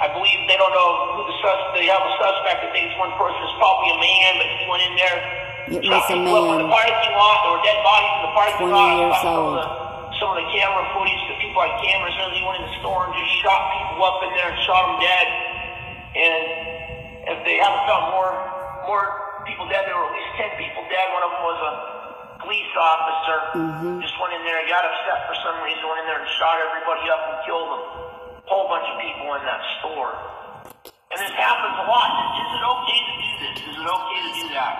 [0.02, 3.14] I believe they don't know who the suspect, they have a suspect that thinks one
[3.14, 5.18] person is probably a man, but he went in there.
[5.78, 6.58] It was a man.
[6.58, 8.98] In the parking lot, there were dead bodies in the parking 20 lot.
[8.98, 9.86] years old.
[10.16, 13.04] Some of the camera footage, the people had cameras, and he went in the store
[13.04, 15.26] and just shot people up in there and shot them dead.
[16.16, 16.44] And
[17.36, 18.32] if they haven't found more
[18.88, 19.04] more
[19.44, 21.06] people dead, there were at least ten people dead.
[21.12, 21.72] One of them was a
[22.46, 23.38] police officer.
[23.60, 24.00] Mm-hmm.
[24.00, 27.04] Just went in there, got upset for some reason, went in there and shot everybody
[27.12, 27.84] up and killed them.
[28.40, 30.14] A whole bunch of people in that store.
[31.12, 32.08] And this happens a lot.
[32.40, 33.56] Is it okay to do this?
[33.68, 34.74] Is it okay to do that?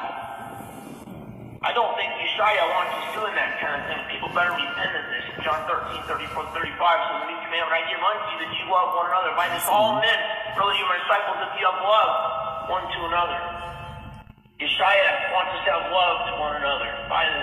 [1.66, 3.99] I don't think Yeshaya wants us doing that kind of thing.
[4.12, 5.16] People better repent of this.
[5.45, 8.89] John 13, 34, 35 says, A new commandment I give unto you that you love
[8.97, 9.37] one another.
[9.37, 10.18] By this all men,
[10.57, 12.12] brother, you are disciples if you have love
[12.72, 13.41] one to another.
[14.57, 16.89] Yeshaya wants us to have love to one another.
[17.12, 17.43] By the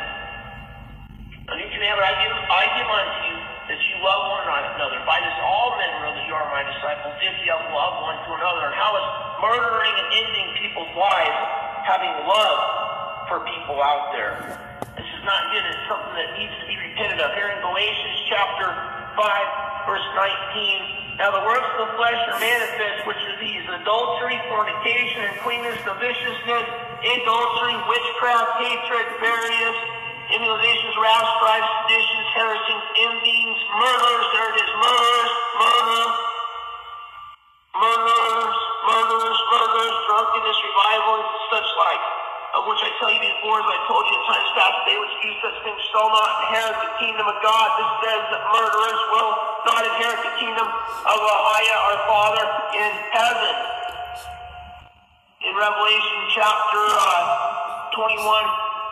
[1.44, 3.38] a new commandment I give, I give unto you
[3.70, 4.98] that you love one another.
[5.06, 8.18] By this all men know that you are my disciples if you have love one
[8.26, 8.74] to another.
[8.74, 9.06] And how is
[9.38, 11.40] murdering and ending people's lives
[11.86, 12.60] having love
[13.30, 14.73] for people out there?
[15.24, 15.64] Not good.
[15.64, 17.32] It's something that needs to be repented of.
[17.32, 18.68] Here in Galatians chapter
[19.16, 21.16] 5, verse 19.
[21.16, 26.68] Now the works of the flesh are manifest, which are these adultery, fornication, uncleanness, covetousness,
[27.24, 29.78] adultery, witchcraft, hatred, various
[30.36, 36.04] emulations, wrath, strife, seditions, heresies, envyings, murders, there it is, murders, murder,
[37.80, 38.58] murders,
[38.92, 42.23] murders, murders, drunkenness, revival, and such like.
[42.54, 45.16] Of which I tell you before, as I told you in times past, they which
[45.26, 47.68] do such things shall not inherit the kingdom of God.
[47.82, 49.34] This says that murderers will
[49.74, 52.46] not inherit the kingdom of Ahia, our Father
[52.78, 53.54] in heaven.
[55.50, 58.22] In Revelation chapter uh, 21,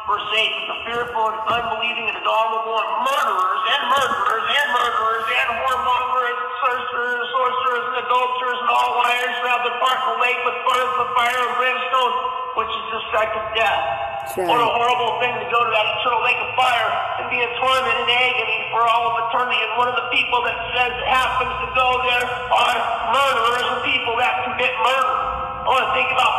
[0.10, 5.48] verse 8, the fearful and unbelieving and abominable and murderers and murderers and murderers and
[5.62, 10.20] whoremongers and sorcerers, sorcerers and adulterers and all liars shall have their part in the
[10.26, 13.84] lake with furnace of fire and brimstone, which is the second death.
[14.22, 16.90] That's What a horrible thing to go to that eternal lake of fire
[17.20, 19.58] and be in torment and agony for all of eternity.
[19.60, 22.78] And one of the people that says it happens to go there are
[23.12, 25.16] murderers and people that commit murder.
[25.62, 26.34] I want to think about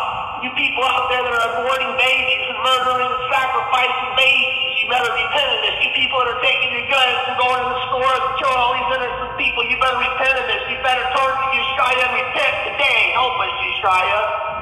[0.46, 4.82] you people out there that are aborting babies and murdering and sacrificing babies.
[4.82, 5.74] You better repent of this.
[5.82, 8.74] You people that are taking your guns and going to the stores and killing all
[8.74, 10.62] these innocent people, you better repent of this.
[10.66, 13.00] You better turn to Yeshua and repent today.
[13.14, 14.61] Help us, Yeshua.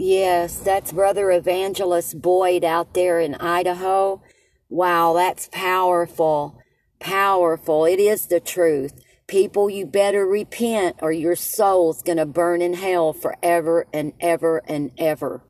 [0.00, 4.22] Yes, that's Brother Evangelist Boyd out there in Idaho.
[4.68, 6.56] Wow, that's powerful.
[7.00, 7.84] Powerful.
[7.84, 8.92] It is the truth.
[9.26, 14.62] People, you better repent or your soul's going to burn in hell forever and ever
[14.68, 15.42] and ever.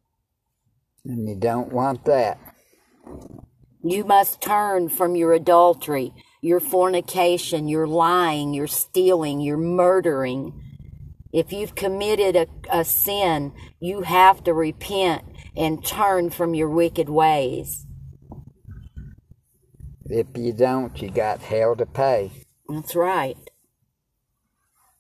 [1.05, 2.39] And you don't want that.
[3.85, 10.59] You must turn from your adultery, your fornication, your lying, your stealing, your murdering.
[11.33, 15.25] If you've committed a, a sin, you have to repent
[15.57, 17.87] and turn from your wicked ways.
[20.07, 22.31] If you don't, you got hell to pay.
[22.69, 23.37] That's right.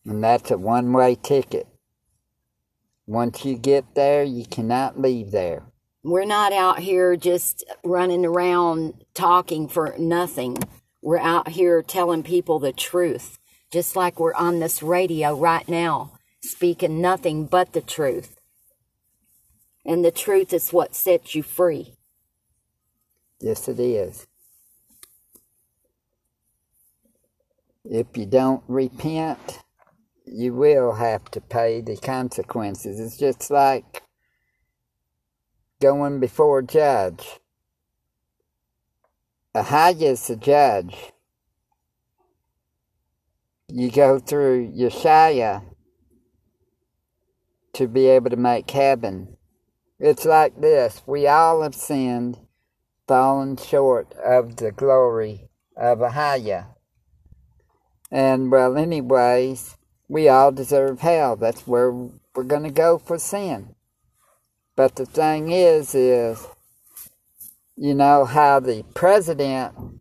[0.04, 1.66] And that's a one way ticket.
[3.06, 5.62] Once you get there, you cannot leave there.
[6.02, 10.58] We're not out here just running around talking for nothing.
[11.00, 13.38] We're out here telling people the truth,
[13.72, 16.17] just like we're on this radio right now,
[16.48, 18.36] speaking nothing but the truth.
[19.84, 21.94] And the truth is what sets you free.
[23.40, 24.26] Yes, it is.
[27.84, 29.60] If you don't repent,
[30.26, 33.00] you will have to pay the consequences.
[33.00, 34.02] It's just like
[35.80, 37.40] going before a judge.
[39.54, 39.62] A
[40.36, 41.12] judge.
[43.68, 45.62] You go through Yeshaya
[47.78, 49.36] to be able to make heaven.
[50.00, 52.38] It's like this we all have sinned,
[53.06, 56.74] fallen short of the glory of Ahijah.
[58.10, 59.76] And, well, anyways,
[60.08, 61.36] we all deserve hell.
[61.36, 63.76] That's where we're going to go for sin.
[64.74, 66.48] But the thing is, is,
[67.76, 70.00] you know, how the president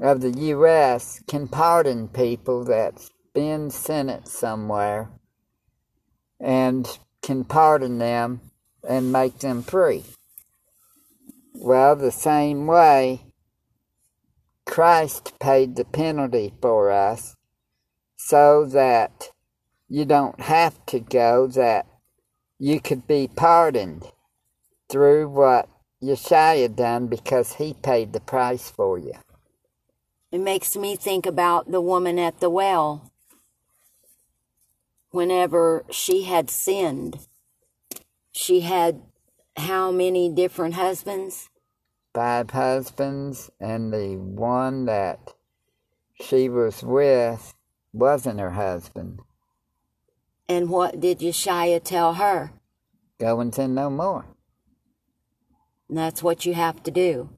[0.00, 1.22] of the U.S.
[1.28, 5.10] can pardon people that's been sentenced somewhere
[6.40, 8.40] and can pardon them
[8.88, 10.04] and make them free.
[11.54, 13.22] Well, the same way,
[14.66, 17.36] Christ paid the penalty for us
[18.16, 19.30] so that
[19.88, 21.86] you don't have to go, that
[22.58, 24.10] you could be pardoned
[24.88, 25.68] through what
[26.02, 29.14] Yeshua done because he paid the price for you.
[30.32, 33.12] It makes me think about the woman at the well.
[35.14, 37.28] Whenever she had sinned,
[38.32, 39.00] she had
[39.56, 41.50] how many different husbands?
[42.12, 45.34] Five husbands, and the one that
[46.20, 47.54] she was with
[47.92, 49.20] wasn't her husband.
[50.48, 52.50] And what did Yeshua tell her?
[53.20, 54.26] Go and sin no more.
[55.88, 57.30] And that's what you have to do.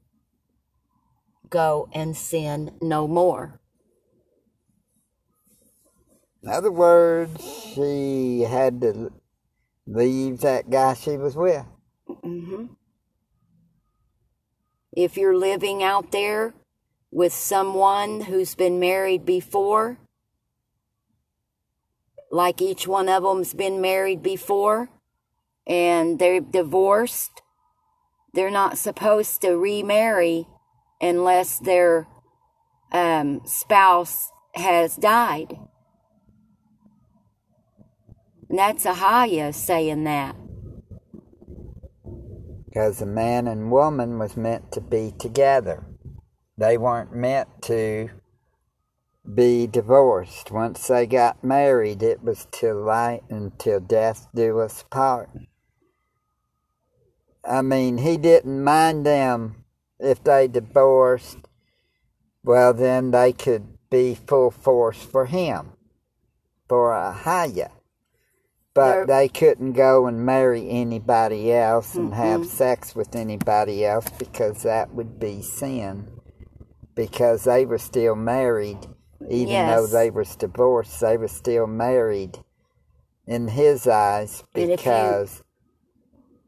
[1.51, 3.59] Go and sin no more.
[6.47, 7.43] In other words,
[7.75, 9.11] she had to
[9.85, 11.65] leave that guy she was with.
[12.09, 12.67] Mm-hmm.
[14.93, 16.53] If you're living out there
[17.11, 19.99] with someone who's been married before,
[22.31, 24.89] like each one of them's been married before,
[25.67, 27.41] and they're divorced,
[28.33, 30.47] they're not supposed to remarry
[31.01, 32.07] unless their
[32.93, 35.57] um, spouse has died.
[38.49, 40.35] That's Ahijah saying that.
[42.65, 45.85] Because a man and woman was meant to be together.
[46.57, 48.09] They weren't meant to
[49.33, 50.51] be divorced.
[50.51, 55.29] Once they got married, it was till light until death do us part.
[57.43, 59.65] I mean, he didn't mind them
[59.99, 61.39] if they divorced.
[62.43, 65.73] Well, then they could be full force for him,
[66.69, 67.71] for Ahijah.
[68.77, 72.21] But they couldn't go and marry anybody else and mm-hmm.
[72.21, 76.07] have sex with anybody else because that would be sin.
[76.93, 78.77] Because they were still married,
[79.29, 79.75] even yes.
[79.75, 82.37] though they were divorced, they were still married
[83.25, 85.43] in his eyes because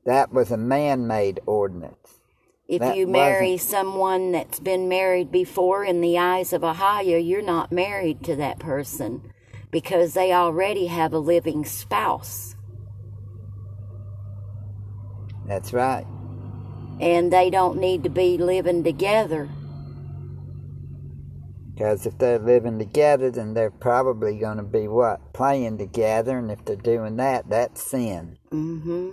[0.05, 2.19] that was a man made ordinance.
[2.67, 7.41] If that you marry someone that's been married before in the eyes of Ahijah, you're
[7.41, 9.33] not married to that person
[9.71, 12.55] because they already have a living spouse.
[15.47, 16.05] That's right.
[16.99, 19.49] And they don't need to be living together.
[21.73, 25.33] Because if they're living together, then they're probably going to be what?
[25.33, 26.37] Playing together.
[26.37, 28.37] And if they're doing that, that's sin.
[28.51, 29.11] Mm-hmm.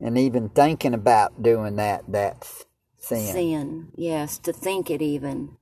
[0.00, 2.66] And even thinking about doing that, that's
[2.98, 3.32] sin.
[3.32, 5.57] Sin, yes, to think it even.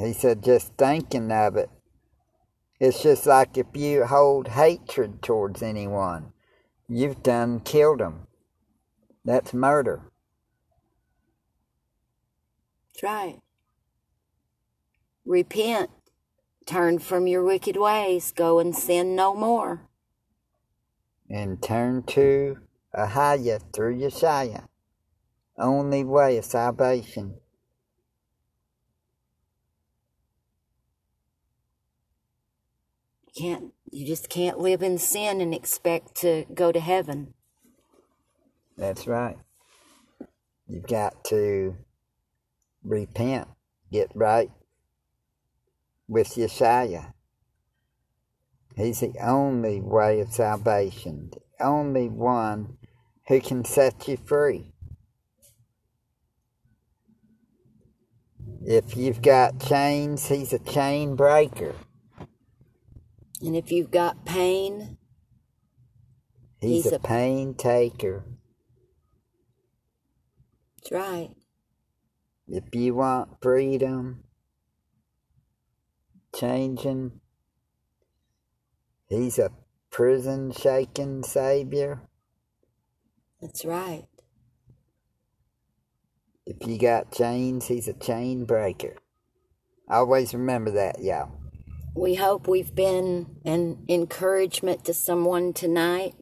[0.00, 1.68] He said, just thinking of it.
[2.80, 6.32] It's just like if you hold hatred towards anyone,
[6.88, 8.26] you've done killed them.
[9.24, 10.00] That's murder.
[12.94, 13.38] That's right.
[15.26, 15.90] Repent.
[16.64, 18.32] Turn from your wicked ways.
[18.32, 19.88] Go and sin no more.
[21.28, 22.56] And turn to
[22.94, 24.66] Ahijah through Yeshua.
[25.58, 27.34] Only way of salvation.
[33.36, 37.34] Can't you just can't live in sin and expect to go to heaven.
[38.76, 39.36] That's right.
[40.66, 41.76] You've got to
[42.84, 43.48] repent,
[43.90, 44.50] get right
[46.08, 47.12] with Yeshua.
[48.76, 52.78] He's the only way of salvation, the only one
[53.28, 54.72] who can set you free.
[58.62, 61.74] If you've got chains, he's a chain breaker.
[63.42, 64.98] And if you've got pain,
[66.60, 68.24] he's, he's a, a pain taker.
[70.76, 71.30] that's right.
[72.46, 74.24] If you want freedom,
[76.34, 77.20] changing,
[79.08, 79.50] he's a
[79.90, 82.02] prison shaking savior.
[83.40, 84.06] That's right.
[86.44, 88.96] If you got chains, he's a chain breaker.
[89.88, 91.30] Always remember that, y'all.
[91.94, 96.14] We hope we've been an encouragement to someone tonight.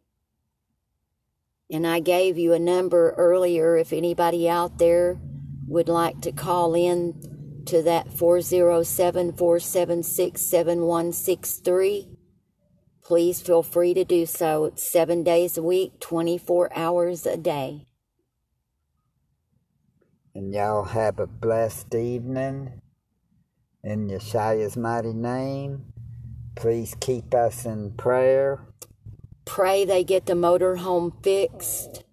[1.71, 5.21] And I gave you a number earlier if anybody out there
[5.67, 12.09] would like to call in to that 407 476 7163.
[13.03, 14.65] Please feel free to do so.
[14.65, 17.87] It's seven days a week, 24 hours a day.
[20.35, 22.81] And y'all have a blessed evening.
[23.85, 25.93] In Yeshua's mighty name,
[26.57, 28.61] please keep us in prayer.
[29.45, 32.05] Pray they get the motor home fixed.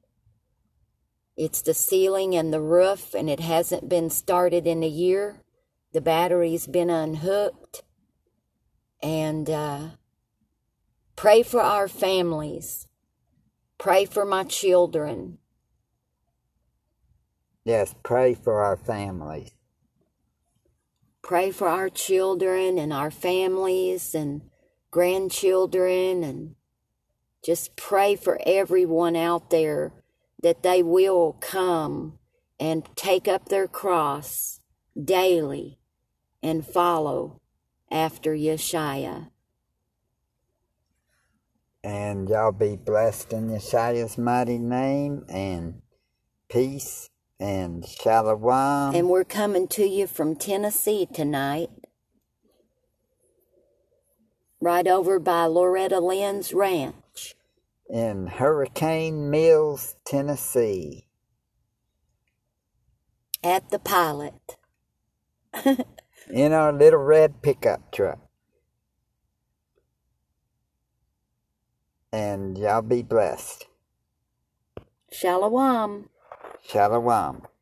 [1.35, 5.41] It's the ceiling and the roof, and it hasn't been started in a year.
[5.91, 7.83] The battery's been unhooked.
[9.01, 9.79] And uh,
[11.15, 12.87] pray for our families.
[13.77, 15.39] Pray for my children.
[17.65, 19.54] Yes, pray for our families.
[21.25, 24.43] Pray for our children and our families and
[24.91, 26.53] grandchildren and
[27.43, 29.91] just pray for everyone out there
[30.43, 32.19] that they will come
[32.59, 34.59] and take up their cross
[35.03, 35.79] daily
[36.43, 37.41] and follow
[37.89, 39.31] after Yeshua.
[41.83, 45.81] And y'all be blessed in Yeshua's mighty name and
[46.49, 47.09] peace
[47.39, 48.95] and shalom.
[48.95, 51.69] And we're coming to you from Tennessee tonight,
[54.61, 57.35] right over by Loretta Lynn's ranch.
[57.89, 61.07] in Hurricane Mills, Tennessee.
[63.43, 64.57] At the pilot.
[66.33, 68.17] In our little red pickup truck.
[72.11, 73.67] And y'all be blessed.
[75.11, 76.09] Shalom.
[76.67, 77.54] Shalom.